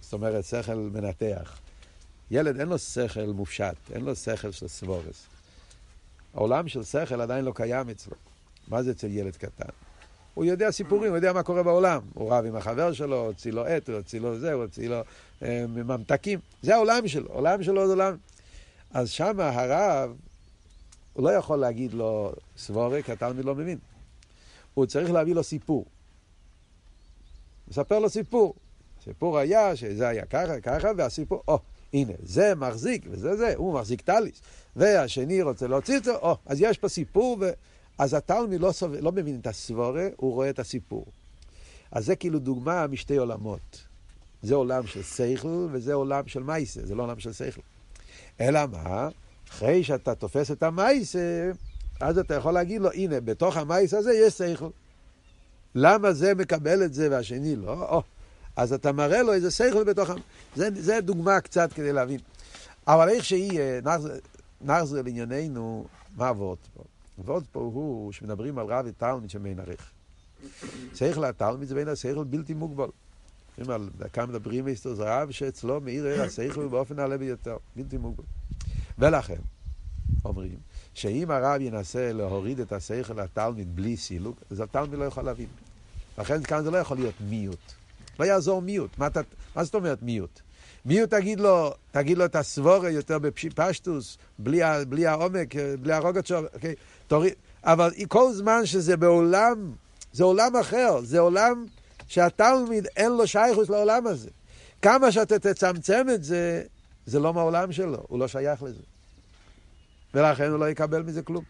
[0.00, 1.58] זאת אומרת, שכל מנתח.
[2.30, 5.26] ילד אין לו שכל מופשט, אין לו שכל של סבורס.
[6.34, 8.16] העולם של שכל עדיין לא קיים אצלו.
[8.68, 9.68] מה זה אצל ילד קטן?
[10.34, 12.00] הוא יודע סיפורים, הוא יודע מה קורה בעולם.
[12.14, 15.00] הוא רב עם החבר שלו, הוציא לו עט, הוא הוציא לו זה, הוא הוציא לו
[15.42, 16.38] אה, ממתקים.
[16.62, 18.16] זה העולם שלו, העולם שלו זה עולם.
[18.90, 20.16] אז שם הרב,
[21.12, 23.78] הוא לא יכול להגיד לו סבורי, כי התלמיד לא מבין.
[24.74, 25.84] הוא צריך להביא לו סיפור.
[27.70, 28.54] מספר לו סיפור.
[29.04, 31.58] סיפור היה שזה היה ככה, ככה, והסיפור, או,
[31.92, 34.40] הנה, זה מחזיק, וזה זה, הוא מחזיק טליס,
[34.76, 37.50] והשני רוצה להוציא את זה, או, אז יש פה סיפור, ו...
[37.98, 38.94] אז התלמיד לא, סוב...
[38.94, 41.06] לא מבין את הסבורה, הוא רואה את הסיפור.
[41.92, 43.86] אז זה כאילו דוגמה משתי עולמות.
[44.42, 47.60] זה עולם של שכל וזה עולם של מייסה, זה לא עולם של שכל.
[48.40, 49.08] אלא מה?
[49.50, 51.50] אחרי שאתה תופס את המייסה,
[52.00, 54.68] אז אתה יכול להגיד לו, הנה, בתוך המייסה הזה יש שכל.
[55.74, 57.88] למה זה מקבל את זה והשני לא?
[57.90, 58.02] או,
[58.56, 60.10] אז אתה מראה לו איזה שכל בתוך...
[60.56, 62.20] זה, זה דוגמה קצת כדי להבין.
[62.86, 63.80] אבל איך שהיא, אה,
[64.60, 66.82] נחזר לענייננו, מה עבוד פה?
[67.18, 69.90] עבוד פה הוא שמדברים על רב ותלמיד שבין ערך.
[70.94, 72.88] שכל התלמיד זה בין השכל בלתי מוגבל.
[74.12, 78.24] כאן מדברים איסטר זה רב שאצלו מאיר השכל באופן נעלה ביותר, בלתי מוגבל.
[78.98, 79.40] ולכן,
[80.24, 80.56] אומרים,
[81.00, 85.46] שאם הרב ינסה להוריד את השכל לתלמיד בלי סילוק, אז התלמיד לא יכול להבין.
[86.18, 87.72] לכן כאן זה לא יכול להיות מיעוט.
[88.18, 88.98] לא יעזור מיעוט.
[88.98, 89.20] מה, אתה,
[89.56, 90.40] מה זאת אומרת מיעוט?
[90.84, 96.48] מיעוט תגיד לו, תגיד לו את הסבורה יותר בפשטוס, בלי, בלי העומק, בלי הרוגת שלו,
[96.54, 96.74] אוקיי?
[97.08, 97.34] תוריד,
[97.64, 99.72] אבל כל זמן שזה בעולם,
[100.12, 101.66] זה עולם אחר, זה עולם
[102.08, 104.30] שהתלמיד אין לו שייכוס לעולם הזה.
[104.82, 106.62] כמה שאתה תצמצם את זה,
[107.06, 108.82] זה לא מהעולם שלו, הוא לא שייך לזה.
[110.14, 111.44] ולכן הוא לא יקבל מזה כלום.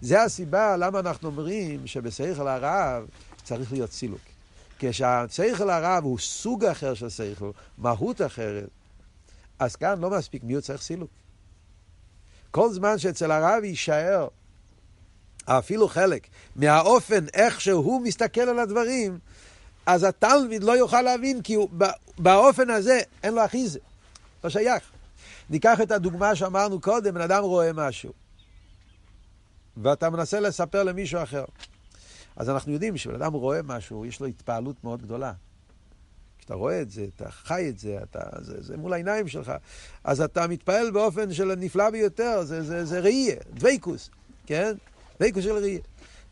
[0.00, 3.06] זה הסיבה למה אנחנו אומרים שבשכל הרב
[3.42, 4.20] צריך להיות סילוק.
[4.78, 8.68] כשהשכל הרב הוא סוג אחר של שכל, מהות אחרת,
[9.58, 11.10] אז כאן לא מספיק מי הוא צריך סילוק.
[12.50, 14.28] כל זמן שאצל הרב יישאר
[15.46, 19.18] אפילו חלק מהאופן איך שהוא מסתכל על הדברים,
[19.86, 21.68] אז התלמיד לא יוכל להבין, כי הוא,
[22.18, 23.78] באופן הזה אין לו אחיזה,
[24.44, 24.93] לא שייך.
[25.50, 28.12] ניקח את הדוגמה שאמרנו קודם, בן אדם רואה משהו,
[29.76, 31.44] ואתה מנסה לספר למישהו אחר.
[32.36, 35.32] אז אנחנו יודעים שבן אדם רואה משהו, יש לו התפעלות מאוד גדולה.
[36.38, 39.52] כשאתה רואה את זה, אתה חי את זה, אתה, זה, זה מול העיניים שלך,
[40.04, 44.10] אז אתה מתפעל באופן של נפלא ביותר, זה, זה, זה ראייה, דבייקוס,
[44.46, 44.72] כן?
[45.16, 45.80] דבייקוס של ראייה.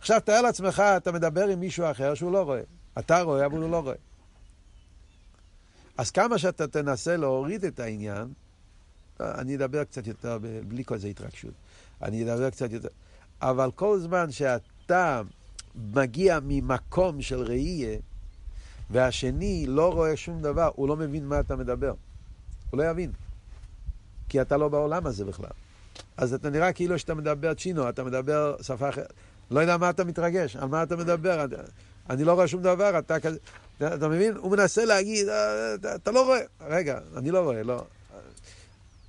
[0.00, 2.60] עכשיו תאר לעצמך, אתה מדבר עם מישהו אחר שהוא לא רואה.
[2.98, 3.94] אתה רואה, אבל הוא לא רואה.
[5.98, 8.32] אז כמה שאתה תנסה להוריד את העניין,
[9.20, 11.54] אני אדבר קצת יותר, בלי כל זה התרגשות.
[12.02, 12.88] אני אדבר קצת יותר.
[13.42, 15.22] אבל כל זמן שאתה
[15.74, 17.98] מגיע ממקום של ראייה,
[18.90, 21.94] והשני לא רואה שום דבר, הוא לא מבין מה אתה מדבר.
[22.70, 23.10] הוא לא יבין.
[24.28, 25.50] כי אתה לא בעולם הזה בכלל.
[26.16, 29.12] אז אתה נראה כאילו שאתה מדבר צ'ינו, אתה מדבר שפה אחרת.
[29.50, 31.46] לא יודע מה אתה מתרגש, על מה אתה מדבר.
[32.10, 33.38] אני לא רואה שום דבר, אתה כזה...
[33.76, 34.36] אתה, מבין?
[34.36, 36.40] הוא מנסה להגיד, אה, אתה לא רואה.
[36.60, 37.84] רגע, אני לא רואה, לא.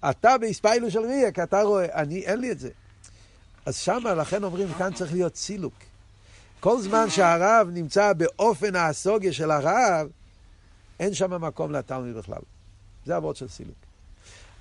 [0.09, 2.69] אתה באספיילו של ראייה, כי אתה רואה, אני, אין לי את זה.
[3.65, 5.73] אז שמה, לכן אומרים, כאן צריך להיות סילוק.
[6.59, 10.07] כל זמן שהרב נמצא באופן הסוגיה של הרב,
[10.99, 12.41] אין שם מקום לתלמיד בכלל.
[13.05, 13.75] זה אבות של סילוק.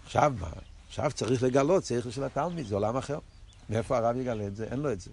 [0.05, 0.51] עכשיו מה?
[0.89, 3.19] עכשיו צריך לגלות שכל של התלמיד, זה עולם אחר.
[3.71, 4.65] מאיפה הרב יגלה את זה?
[4.71, 5.11] אין לו את זה.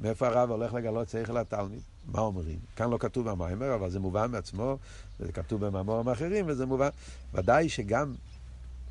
[0.00, 1.80] מאיפה הרב הולך לגלות שכל התלמיד?
[2.06, 2.58] מה אומרים?
[2.76, 4.78] כאן לא כתוב במיימר, אבל זה מובן מעצמו,
[5.20, 6.88] וזה כתוב במאמרים אחרים, וזה מובן.
[7.34, 8.14] ודאי שגם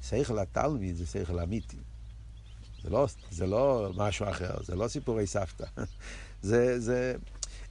[0.03, 1.77] שכל התלמיד זה שכל אמיתי.
[2.83, 5.65] זה לא, זה לא משהו אחר, זה לא סיפורי סבתא.
[6.41, 7.15] זה, זה...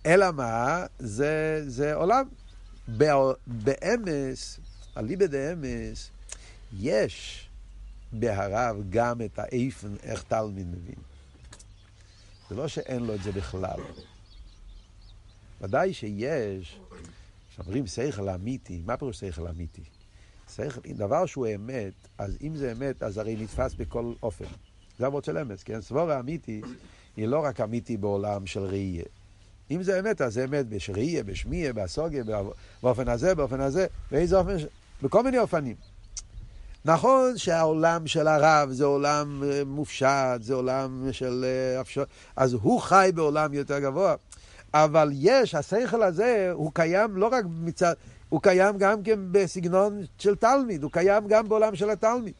[0.06, 0.84] אלא מה?
[0.98, 2.28] זה, זה עולם.
[3.46, 4.60] באמס,
[4.96, 6.10] אליבא דאמס,
[6.78, 7.46] יש
[8.12, 11.05] בהרב גם את האיפן, איך תלמיד מבין.
[12.48, 13.80] זה לא שאין לו את זה בכלל.
[15.60, 16.80] ודאי שיש,
[17.50, 19.82] כשאומרים שכל אמיתי, מה פירוש שכל אמיתי?
[20.54, 24.44] שכל, דבר שהוא אמת, אז אם זה אמת, אז הרי נתפס בכל אופן.
[24.98, 25.80] זה אבות של אמץ, כן?
[25.80, 26.60] סבורה אמיתי
[27.16, 29.04] היא לא רק אמיתי בעולם של ראייה.
[29.70, 32.24] אם זה אמת, אז זה אמת בשראייה, בשמיה, בסוגיה,
[32.82, 34.56] באופן הזה, באופן הזה, באיזה אופן,
[35.02, 35.76] בכל מיני אופנים.
[36.86, 42.02] נכון שהעולם של הרב זה עולם אה, מופשט, זה עולם של אה,
[42.36, 44.14] אז הוא חי בעולם יותר גבוה.
[44.74, 47.94] אבל יש, השכל הזה, הוא קיים לא רק מצד,
[48.28, 52.34] הוא קיים גם כן בסגנון של תלמיד, הוא קיים גם בעולם של התלמיד.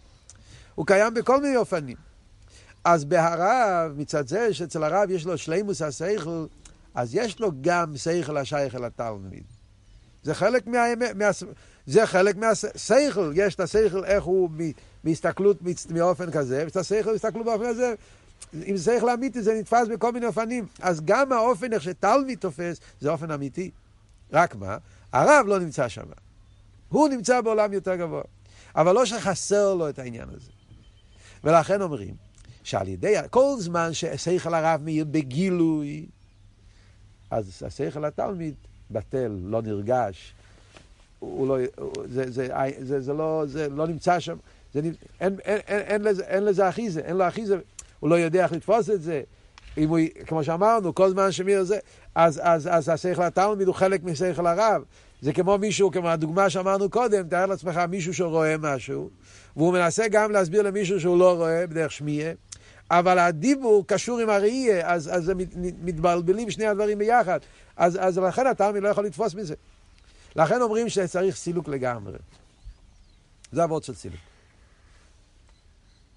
[0.75, 1.97] הוא קיים בכל מיני אופנים.
[2.85, 6.47] אז בהרב, מצד זה שאצל הרב יש לו שלימוס השכל,
[6.95, 9.45] אז יש לו גם שכל השייך אל התלמיד.
[10.23, 11.31] זה חלק מהאמת, מה,
[11.87, 14.51] זה חלק מהשכל, יש את השכל איך הוא
[15.05, 15.57] בהסתכלות
[15.91, 17.95] מאופן כזה, ויש את השכל בהסתכלות באופן הזה.
[18.55, 20.67] אם שכל אמיתי זה נתפס בכל מיני אופנים.
[20.81, 23.71] אז גם האופן איך שתלמיד תופס זה אופן אמיתי.
[24.33, 24.77] רק מה?
[25.13, 26.03] הרב לא נמצא שם.
[26.89, 28.23] הוא נמצא בעולם יותר גבוה.
[28.77, 30.51] אבל לא שחסר לו את העניין הזה.
[31.45, 32.15] ולכן אומרים,
[32.63, 36.07] שעל ידי, כל זמן ששכל הרב מאיר בגילוי,
[37.31, 38.55] אז השכל התלמיד
[38.91, 40.35] בטל, לא נרגש,
[41.19, 41.57] הוא לא,
[42.05, 42.49] זה, זה,
[42.81, 44.37] זה, זה, לא, זה לא נמצא שם,
[44.75, 47.57] זה, אין, אין, אין, אין, לזה, אין לזה אחיזה, אין לו אחיזה,
[48.01, 49.23] הוא לא יודע איך לתפוס את זה.
[49.79, 51.79] אם הוא, כמו שאמרנו, כל זמן שמיר זה,
[52.15, 54.83] אז, אז, אז השכל התלמיד הוא חלק משכל הרב.
[55.21, 59.11] זה כמו מישהו, כמו הדוגמה שאמרנו קודם, תאר לעצמך מישהו שרואה משהו,
[59.57, 62.33] והוא מנסה גם להסביר למישהו שהוא לא רואה בדרך שמיעה,
[62.91, 65.33] אבל הדיבור קשור עם הראייה, אז, אז
[65.83, 67.39] מתבלבלים שני הדברים ביחד.
[67.77, 69.55] אז, אז לכן התלמיד לא יכול לתפוס מזה.
[70.37, 72.19] לכן אומרים שצריך סילוק לגמרי.
[73.53, 74.21] זה אבות של סילוק.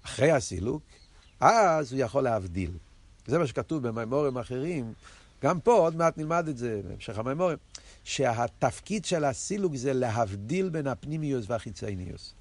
[0.04, 0.82] אחרי הסילוק,
[1.40, 2.70] אז הוא יכול להבדיל.
[3.26, 4.92] זה מה שכתוב במימורים אחרים.
[5.42, 7.56] גם פה, עוד מעט נלמד את זה בהמשך המימורים,
[8.04, 12.34] שהתפקיד של הסילוק זה להבדיל בין הפנימיוס והחיצייניוס.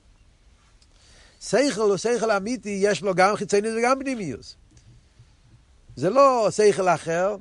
[1.42, 4.56] שכל הוא שכל אמיתי, יש לו גם חיצייניוס וגם פנימיוס.
[5.96, 7.36] זה לא שכל אחר,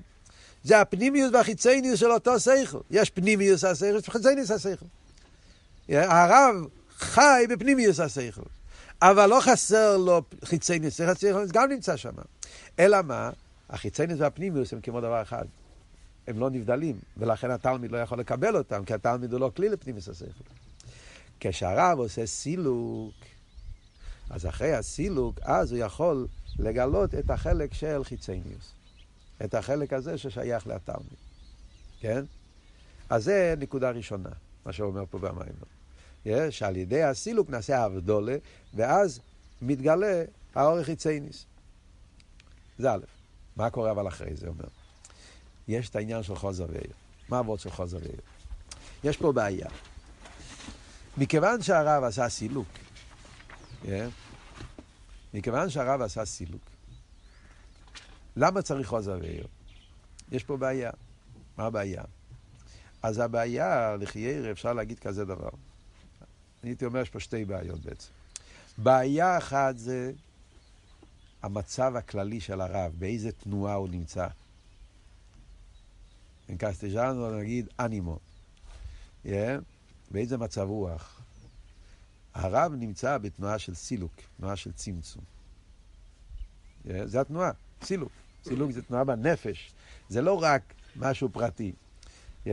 [0.64, 2.78] זה הפנימיוס והחיצייניוס של אותו שכל.
[2.90, 4.86] יש פנימיוס השכל, יש חיצייניוס השכל.
[5.88, 6.54] הרב
[6.98, 8.42] חי בפנימיוס השכל,
[9.02, 12.12] אבל לא חסר לו חיצייניוס, השכל גם נמצא שם.
[12.78, 13.30] אלא מה?
[13.70, 15.44] החיצייניוס והפנימיוס הם כמו דבר אחד.
[16.28, 20.08] הם לא נבדלים, ולכן התלמיד לא יכול לקבל אותם, כי התלמיד הוא לא כלי לפנימיס
[20.08, 20.44] השכל.
[21.40, 23.14] כשהרב עושה סילוק,
[24.30, 26.26] אז אחרי הסילוק, אז הוא יכול
[26.58, 28.77] לגלות את החלק של חיצניוס.
[29.44, 31.18] את החלק הזה ששייך לתלמיד.
[32.00, 32.24] כן?
[33.10, 34.30] אז זה נקודה ראשונה,
[34.66, 35.54] מה שהוא אומר פה במים.
[36.50, 38.36] שעל ידי הסילוק נעשה אבדולה,
[38.74, 39.20] ואז
[39.62, 40.24] מתגלה
[40.54, 41.46] האורך חיצייניס.
[42.78, 42.98] זה א',
[43.56, 44.64] מה קורה אבל אחרי זה, אומר?
[45.68, 46.92] יש את העניין של חוזר ועיר.
[47.28, 48.20] מה הוורד של חוזר ועיר?
[49.04, 49.68] יש פה בעיה.
[51.16, 52.68] מכיוון שהרב עשה סילוק,
[53.84, 53.88] yeah,
[55.34, 56.60] מכיוון שהרב עשה סילוק,
[58.40, 59.46] למה צריך חוזר ועיר?
[60.32, 60.90] יש פה בעיה.
[61.56, 62.02] מה הבעיה?
[63.02, 65.48] אז הבעיה, לחיירה, אפשר להגיד כזה דבר.
[66.62, 68.08] אני הייתי אומר, יש פה שתי בעיות בעצם.
[68.78, 70.12] בעיה אחת זה
[71.42, 74.26] המצב הכללי של הרב, באיזה תנועה הוא נמצא.
[76.50, 78.18] אם קסטג'אנו נגיד אנימו.
[79.24, 79.28] Yeah,
[80.10, 81.20] באיזה מצב רוח.
[82.34, 85.22] הרב נמצא בתנועה של סילוק, תנועה של צמצום.
[86.84, 87.50] Yeah, זה התנועה,
[87.82, 88.12] סילוק.
[88.44, 89.72] סילוק זה תנועה בנפש.
[90.08, 90.62] זה לא רק
[90.96, 91.72] משהו פרטי.
[92.46, 92.50] Yeah,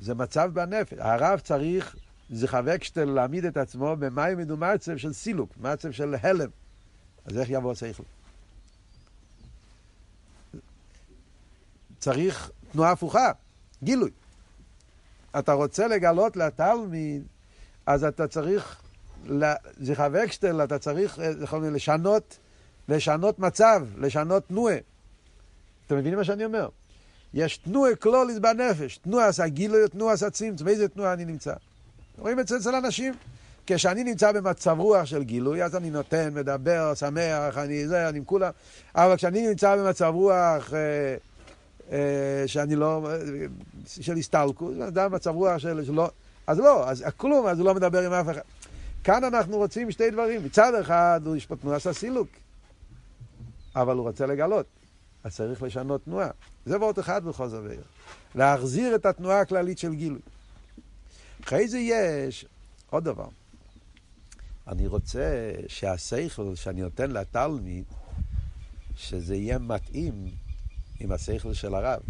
[0.00, 0.98] זה מצב בנפש.
[0.98, 1.96] הרב צריך,
[2.30, 6.50] זה חבק שתל להעמיד את עצמו במים מדומצב של סילוק, מצב של הלם.
[7.24, 8.02] אז איך יבוא שכל?
[11.98, 13.32] צריך תנועה הפוכה,
[13.82, 14.10] גילוי.
[15.38, 17.22] אתה רוצה לגלות לתלמיד,
[17.86, 18.82] אז אתה צריך,
[19.80, 21.18] זכר וקשטל, אתה צריך
[21.72, 22.38] לשנות,
[22.88, 24.76] לשנות מצב, לשנות תנועה.
[25.86, 26.68] אתם מבינים מה שאני אומר?
[27.34, 31.52] יש תנועה קלוליס בנפש, תנועה עשה גילוי, תנועה עשה צמצום, באיזה תנועה אני נמצא?
[32.18, 33.14] רואים את זה אצל אנשים.
[33.66, 38.24] כשאני נמצא במצב רוח של גילוי, אז אני נותן, מדבר, שמח, אני זה, אני עם
[38.24, 38.50] כולם.
[38.94, 41.16] אבל כשאני נמצא במצב רוח אה,
[41.92, 43.08] אה, שאני לא,
[43.86, 46.10] של הסתלקות, אדם במצב רוח של, שלא,
[46.46, 48.40] אז לא, אז כלום, אז הוא לא מדבר עם אף אחד.
[49.04, 50.44] כאן אנחנו רוצים שתי דברים.
[50.44, 52.28] מצד אחד, יש פה תנועה של סילוק,
[53.82, 54.66] אבל הוא רוצה לגלות.
[55.24, 56.30] אז צריך לשנות תנועה.
[56.66, 57.64] זה ועוד אחד בכל זאת.
[58.34, 60.20] להחזיר את התנועה הכללית של גילוי.
[61.44, 62.46] אחרי זה יש
[62.90, 63.28] עוד דבר.
[64.68, 67.84] אני רוצה שהשכל שאני נותן לתלמיד,
[68.96, 70.30] שזה יהיה מתאים
[71.00, 72.00] עם השכל של הרב.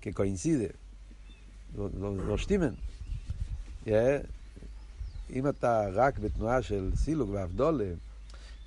[0.00, 0.72] כקוינסידה,
[1.76, 2.74] לא, לא, לא שטימן.
[3.86, 3.90] Yeah.
[5.32, 7.92] אם אתה רק בתנועה של סילוק ואבדולה,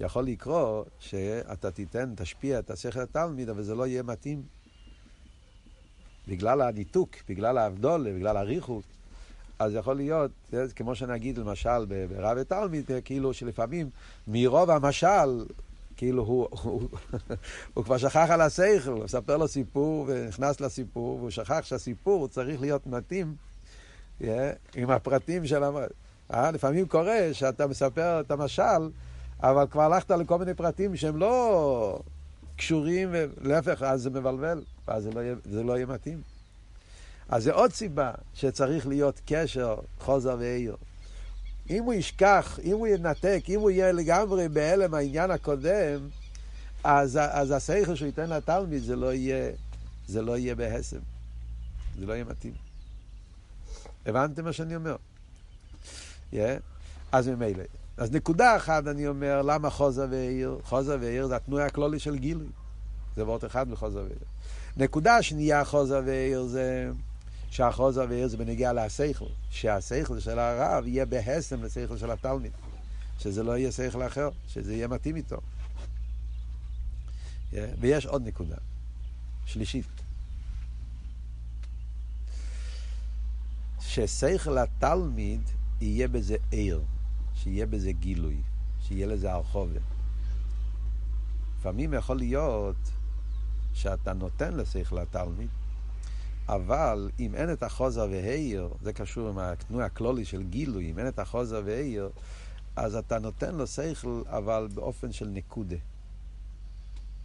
[0.03, 4.43] יכול לקרות שאתה תיתן, תשפיע את השכל התלמיד, אבל זה לא יהיה מתאים.
[6.27, 8.83] בגלל הניתוק, בגלל האבדולה, בגלל הריחוק.
[9.59, 10.31] אז יכול להיות,
[10.75, 13.89] כמו שנגיד למשל ברב ותלמיד, כאילו שלפעמים
[14.27, 15.45] מרוב המשל,
[15.97, 16.81] כאילו הוא, הוא,
[17.73, 22.61] הוא כבר שכח על השכל, הוא מספר לו סיפור ונכנס לסיפור, והוא שכח שהסיפור צריך
[22.61, 23.35] להיות מתאים
[24.21, 24.25] yeah,
[24.75, 25.75] עם הפרטים של המ...
[26.33, 28.89] אה, לפעמים קורה שאתה מספר את המשל,
[29.43, 31.99] אבל כבר הלכת לכל מיני פרטים שהם לא
[32.55, 36.21] קשורים, ולהפך, אז זה מבלבל, ואז זה לא יהיה, זה לא יהיה מתאים.
[37.29, 40.75] אז זה עוד סיבה שצריך להיות קשר חוזר ועיר.
[41.69, 46.09] אם הוא ישכח, אם הוא ינתק, אם הוא יהיה לגמרי בהלם העניין הקודם,
[46.83, 49.51] אז, אז השכל שהוא ייתן לתלמיד זה לא יהיה,
[50.07, 50.99] זה לא יהיה בהסם.
[51.99, 52.53] זה לא יהיה מתאים.
[54.05, 54.95] הבנתם מה שאני אומר?
[56.33, 56.37] Yeah.
[57.11, 57.63] אז ממילא.
[57.97, 60.59] אז נקודה אחת אני אומר, למה חוזר ועיר?
[60.63, 62.47] חוזר ועיר זה התנועה הכלולי של גילוי.
[63.15, 64.17] זה וורט אחד בחוזר ועיר.
[64.77, 66.91] נקודה שנייה חוזר ועיר זה
[67.49, 69.25] שהחוזר ועיר זה בנגיע להשכל.
[69.49, 72.51] שהשכל של הרב יהיה בהסם לשכל של התלמיד.
[73.19, 75.37] שזה לא יהיה שכל אחר, שזה יהיה מתאים איתו.
[77.79, 78.55] ויש עוד נקודה,
[79.45, 79.85] שלישית.
[83.79, 85.41] ששכל התלמיד
[85.81, 86.81] יהיה בזה עיר.
[87.35, 88.37] שיהיה בזה גילוי,
[88.81, 89.79] שיהיה לזה הרחובה.
[91.59, 92.91] לפעמים יכול להיות
[93.73, 95.49] שאתה נותן לשכל התלמיד,
[96.47, 101.07] אבל אם אין את החוזר והעיר, זה קשור עם התנועה הכלולי של גילוי, אם אין
[101.07, 102.09] את החוזר והעיר,
[102.75, 105.75] אז אתה נותן לו שכל, אבל באופן של נקודה.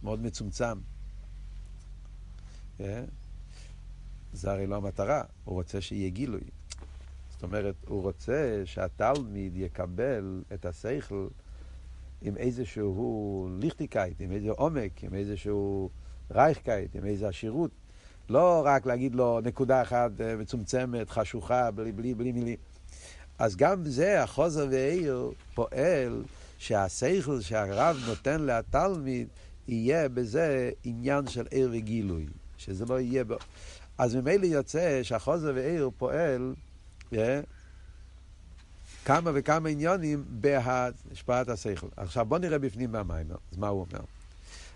[0.03, 0.79] מאוד מצומצם.
[2.79, 2.83] Yeah.
[2.83, 3.03] אה?
[4.33, 6.41] זה הרי לא המטרה, הוא רוצה שיהיה גילוי.
[7.39, 11.27] זאת אומרת, הוא רוצה שהתלמיד יקבל את השכל
[12.21, 15.89] עם איזשהו ליכטיקייט, עם איזה עומק, עם איזשהו
[16.31, 17.71] רייכקייט, עם איזו עשירות.
[18.29, 22.57] לא רק להגיד לו נקודה אחת אה, מצומצמת, חשוכה, בלי, בלי, בלי מילים.
[23.37, 26.23] אז גם זה, החזר והאיר פועל
[26.57, 29.27] שהשכל שהרב נותן לתלמיד,
[29.67, 32.25] יהיה בזה עניין של אור וגילוי.
[32.57, 33.35] שזה לא יהיה בו.
[33.97, 36.53] אז ממילא יוצא שהחוזר ועיר פועל
[37.13, 37.17] yeah,
[39.05, 41.87] כמה וכמה עניונים בהשפעת השכל.
[41.97, 44.05] עכשיו בוא נראה בפנים במיימר, אז מה הוא אומר?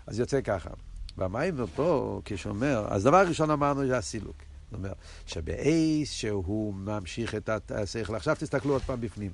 [0.06, 0.70] אז יוצא ככה,
[1.16, 4.36] במיימר פה, כשאומר, אז דבר ראשון אמרנו זה הסילוק.
[4.70, 9.30] זאת אומרת, שבאייס שהוא ממשיך את השכל, עכשיו תסתכלו עוד פעם בפנים.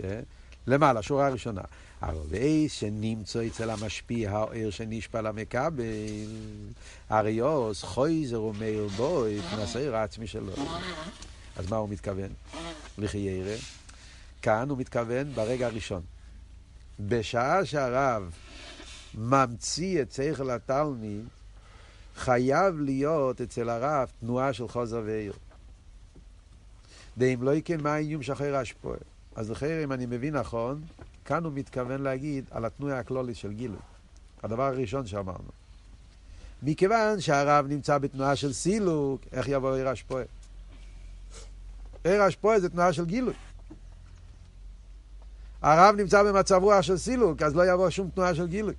[0.00, 0.02] Yeah.
[0.66, 1.62] למעלה, שורה הראשונה.
[2.30, 5.82] באייס שנמצא אצל המשפיע העיר שנשפע למקבל,
[7.10, 10.52] אריוס חויזר ומאיר בוי, תנסה העצמי שלו.
[11.58, 12.28] אז מה הוא מתכוון?
[12.98, 13.56] לכי ירא.
[14.42, 16.02] כאן הוא מתכוון ברגע הראשון.
[17.00, 18.30] בשעה שהרב
[19.14, 21.24] ממציא את שכל התלמיד,
[22.16, 25.32] חייב להיות אצל הרב תנועה של חוזר ועיר.
[27.16, 28.98] ואם לא יקן מה האיום שחרר השפועה.
[29.36, 30.82] אז לכן, אם אני מבין נכון,
[31.24, 33.78] כאן הוא מתכוון להגיד על התנועה הכלולית של גילוי.
[34.42, 35.50] הדבר הראשון שאמרנו.
[36.62, 40.24] מכיוון שהרב נמצא בתנועה של סילוק, איך יבוא עיר השפועה?
[42.04, 43.34] עיר השפועה זה תנועה של גילוי.
[45.62, 48.74] הרב נמצא במצב רוח של סילוק, אז לא יבוא שום תנועה של גילוי.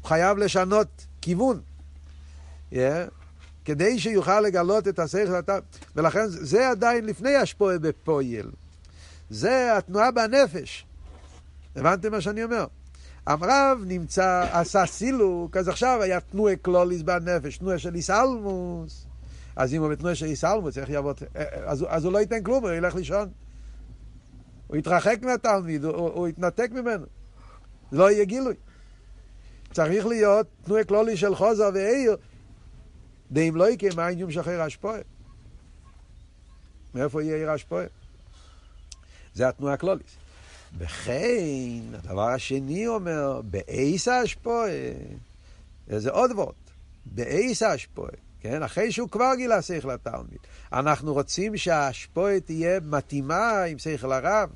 [0.00, 1.60] הוא חייב לשנות כיוון.
[2.72, 2.76] Yeah.
[3.64, 5.58] כדי שיוכל לגלות את השכל התא.
[5.96, 8.50] ולכן זה עדיין לפני השפועה בפועל.
[9.30, 10.86] זה התנועה בנפש.
[11.76, 12.66] הבנתם מה שאני אומר?
[13.26, 19.07] הרב נמצא, עשה סילוק, אז עכשיו היה תנועה קלוליס בנפש, תנועה של איסלמוס.
[19.58, 21.16] אז אם הוא בתנועה של איסלמוס, איך יעבוד?
[21.66, 23.28] אז, אז הוא לא ייתן כלום, הוא ילך לישון.
[24.66, 27.06] הוא יתרחק מהתלמיד, הוא, הוא, יתנתק ממנו.
[27.92, 28.54] לא יהיה גילוי.
[29.72, 32.16] צריך להיות תנועה כלולי של חוזר ועיר,
[33.30, 34.98] דאם לא יקרה מה העניין שחרר השפועה.
[36.94, 37.84] מאיפה יהיה עיר השפועה?
[39.34, 40.10] זה התנועה הכלולית.
[40.78, 44.70] וכן, הדבר השני אומר, באייס השפועה,
[45.88, 46.54] זה עוד וורט,
[47.06, 48.62] באייס השפועה, כן?
[48.62, 50.38] אחרי שהוא כבר גילה שכל התלמיד.
[50.72, 54.48] אנחנו רוצים שהשפועה תהיה מתאימה עם שכל הרב,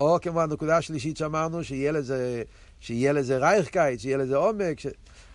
[0.00, 2.42] או כמו הנקודה השלישית שאמרנו, שיהיה לזה,
[2.80, 4.80] שיהיה לזה רייכקייט, שיהיה לזה עומק.
[4.80, 4.86] ש...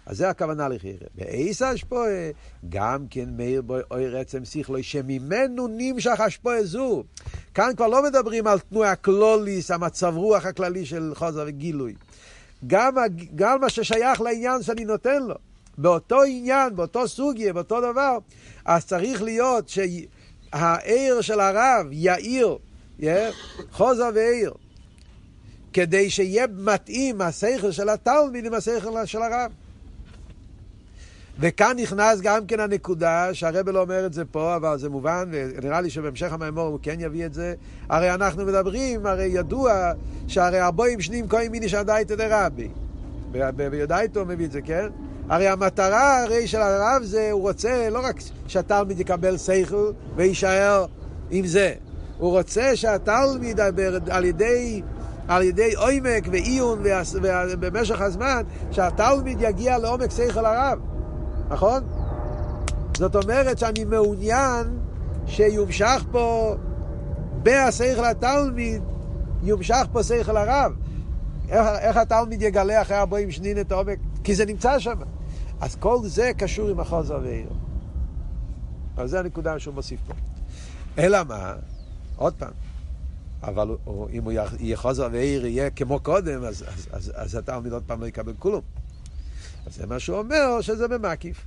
[0.06, 1.08] אז זה הכוונה לחירה.
[1.16, 2.30] באיס השפועה,
[2.70, 7.04] גם כן מאיר בו אוי רצם שכלוי, שממנו נמשך השפועה זו.
[7.54, 11.94] כאן כבר לא מדברים על תנועה קלוליס, המצב רוח הכללי של חוזר וגילוי.
[12.68, 12.96] גם,
[13.36, 15.36] גם מה ששייך לעניין שאני נותן לו.
[15.78, 18.18] באותו עניין, באותו סוגיה, באותו דבר,
[18.66, 22.58] אז צריך להיות שהעיר של הרב יאיר,
[23.72, 24.54] חוזר ועיר,
[25.74, 29.52] כדי שיהיה מתאים השכל של התלמיד עם השכל של הרב.
[31.40, 35.82] וכאן נכנס גם כן הנקודה, שהרבל לא אומר את זה פה, אבל זה מובן, ונראה
[35.82, 37.54] לי שבהמשך המימור הוא כן יביא את זה.
[37.90, 39.92] הרי אנחנו מדברים, הרי ידוע
[40.28, 42.70] שהרי ארבעים שנים כהן מיני שעדייתא דרבי.
[43.56, 44.88] ביודעיתו הוא מביא את זה, כן?
[45.30, 50.86] הרי המטרה הרי של הרב זה, הוא רוצה לא רק שהתלמיד יקבל שכל ויישאר
[51.32, 51.74] עם זה,
[52.18, 53.60] הוא רוצה שהתלמיד
[54.10, 54.82] על ידי,
[55.28, 56.84] על ידי עומק ועיון
[57.60, 60.80] במשך הזמן, שהתלמיד יגיע לעומק שכל הרב.
[61.50, 61.84] נכון?
[62.98, 64.80] זאת אומרת שאני מעוניין
[65.26, 66.56] שיומשך פה
[67.44, 68.82] בהשכל התלמיד,
[69.44, 70.72] יומשך פה שכל הרב.
[71.50, 73.98] איך, איך התלמיד יגלה אחרי ארבעים שנין את העומק?
[74.24, 75.00] כי זה נמצא שם.
[75.62, 77.50] אז כל זה קשור עם החוזר ועיר.
[78.98, 80.14] אז זה הנקודה שהוא מוסיף פה.
[80.98, 81.54] אלא מה?
[82.16, 82.54] עוד פעם.
[83.44, 87.74] אבל הוא, אם הוא יהיה חוזר ועיר יהיה כמו קודם, אז, אז, אז, אז התלמיד
[87.74, 88.62] עוד פעם לא יקבל כלום.
[89.66, 91.46] אז זה מה שהוא אומר, שזה במקיף.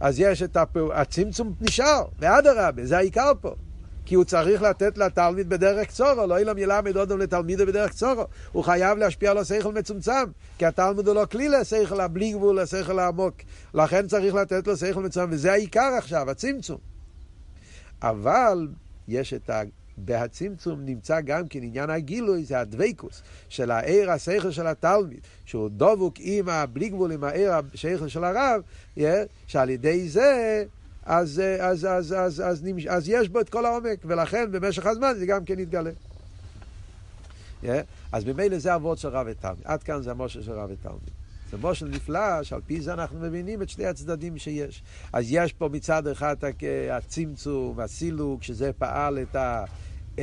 [0.00, 3.54] אז יש את הפעול, הצמצום נשאר, ואדרבה, זה העיקר פה.
[4.06, 8.24] כי הוא צריך לתת לתלמיד בדרך קצורו, לא אילם ילמד אודם לתלמידו בדרך קצורו.
[8.52, 10.24] הוא חייב להשפיע על השכל מצומצם,
[10.58, 13.34] כי התלמיד הוא לא כלי לשכל הבלי גבול, לשכל העמוק.
[13.74, 16.78] לכן צריך לתת לו שכל מצומצם, וזה העיקר עכשיו, הצמצום.
[18.02, 18.68] אבל
[19.08, 19.62] יש את ה...
[19.98, 26.14] בהצמצום נמצא גם כן עניין הגילוי, זה הדבקוס של העיר השכל של התלמיד, שהוא דבוק
[26.18, 28.62] עם הבלי גבול, עם העיר השכל של הרב,
[29.46, 30.64] שעל ידי זה
[31.06, 35.12] אז, אז, אז, אז, אז, אז, אז יש בו את כל העומק, ולכן במשך הזמן
[35.18, 35.90] זה גם כן יתגלה.
[37.62, 37.68] Yeah,
[38.12, 39.58] אז ממילא זה אבות של רב ותלמיד.
[39.64, 41.10] עד כאן זה המושל של רב ותלמיד.
[41.50, 44.82] זה מושל נפלא, שעל פי זה אנחנו מבינים את שני הצדדים שיש.
[45.12, 46.36] אז יש פה מצד אחד
[46.92, 49.64] הצמצום, הסילוק, שזה פעל את, ה,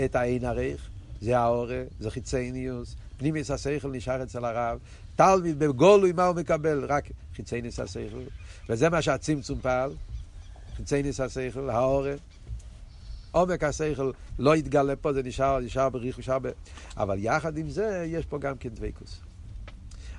[0.06, 0.90] את העין ערך,
[1.22, 4.80] זה האורה, זה חיצייניוס, פנימיס השכל נשאר אצל הרב,
[5.16, 6.86] תלמיד בגולוי מה הוא מקבל?
[6.86, 8.22] רק חיצייניס השכל,
[8.70, 9.92] וזה מה שהצמצום פעל,
[10.76, 12.15] חיצייניס השכל, האורה.
[13.32, 16.47] עומק השכל לא יתגלה פה, זה נשאר, נשאר בריח, נשאר ב...
[16.97, 19.21] אבל יחד עם זה, יש פה גם כן דבקוס.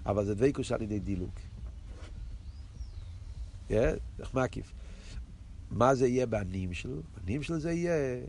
[0.06, 1.30] אבל זה דבקוס על ידי דילוג.
[3.70, 4.72] איך מקיף.
[5.70, 7.00] מה זה יהיה בנמשל?
[7.24, 8.20] בנמשל זה יהיה,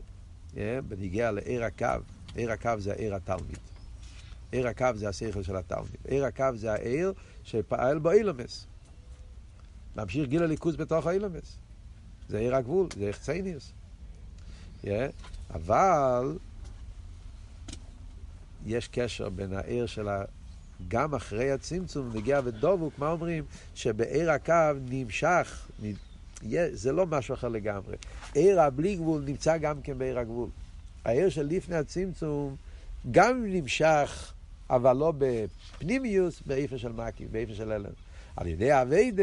[0.56, 1.86] אה, בניגיע לעיר הקו.
[2.34, 3.58] עיר הקו זה עיר התלמיד.
[4.52, 5.96] עיר הקו זה השכל של התלמיד.
[6.04, 7.12] עיר הקו זה העיר
[7.44, 8.66] שפעל בו אילומס.
[9.96, 11.58] ממשיך גיל הליכוז בתוך האילומס.
[12.28, 13.72] זה עיר הגבול, זה יחצניוס.
[14.84, 14.88] Yeah.
[15.54, 16.38] אבל
[18.66, 20.24] יש קשר בין העיר של ה...
[20.88, 23.44] גם אחרי הצמצום, נגיע ודובוק, מה אומרים?
[23.74, 25.92] שבעיר הקו נמשך, נ...
[26.72, 27.96] זה לא משהו אחר לגמרי.
[28.34, 30.48] עיר הבלי גבול נמצא גם כן בעיר הגבול.
[31.04, 32.56] העיר של לפני הצמצום
[33.10, 34.32] גם נמשך,
[34.70, 37.90] אבל לא בפנימיוס, באיפה של מקיף, באיפה של אלם.
[38.36, 39.22] על ידי אביידה,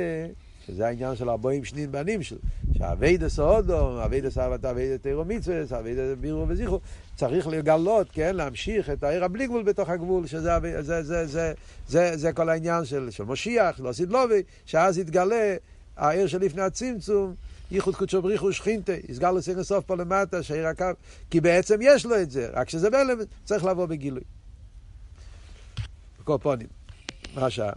[0.68, 2.36] שזה העניין של ארבעים שנין בנים של,
[2.78, 6.80] שאביידה סעודו, אביידה סעבתה, אביידה תירו מצווה, אביידה בירו וזיכרו,
[7.16, 11.54] צריך לגלות, כן, להמשיך את העיר הבלי גבול בתוך הגבול, שזה זה, זה, זה, זה,
[11.88, 15.56] זה, זה כל העניין של, של משיח, לא סידלובי, שאז יתגלה
[15.98, 17.36] העיר שלפני הצמצום,
[17.72, 20.86] ייחוד קודשו בריחו שכינתה, יסגר לו סגן סוף פה למטה, שהעיר הקו,
[21.30, 24.24] כי בעצם יש לו את זה, רק שזה בהלם צריך לבוא בגילוי.
[26.20, 26.68] בכל פונים,
[27.36, 27.74] מה השעה?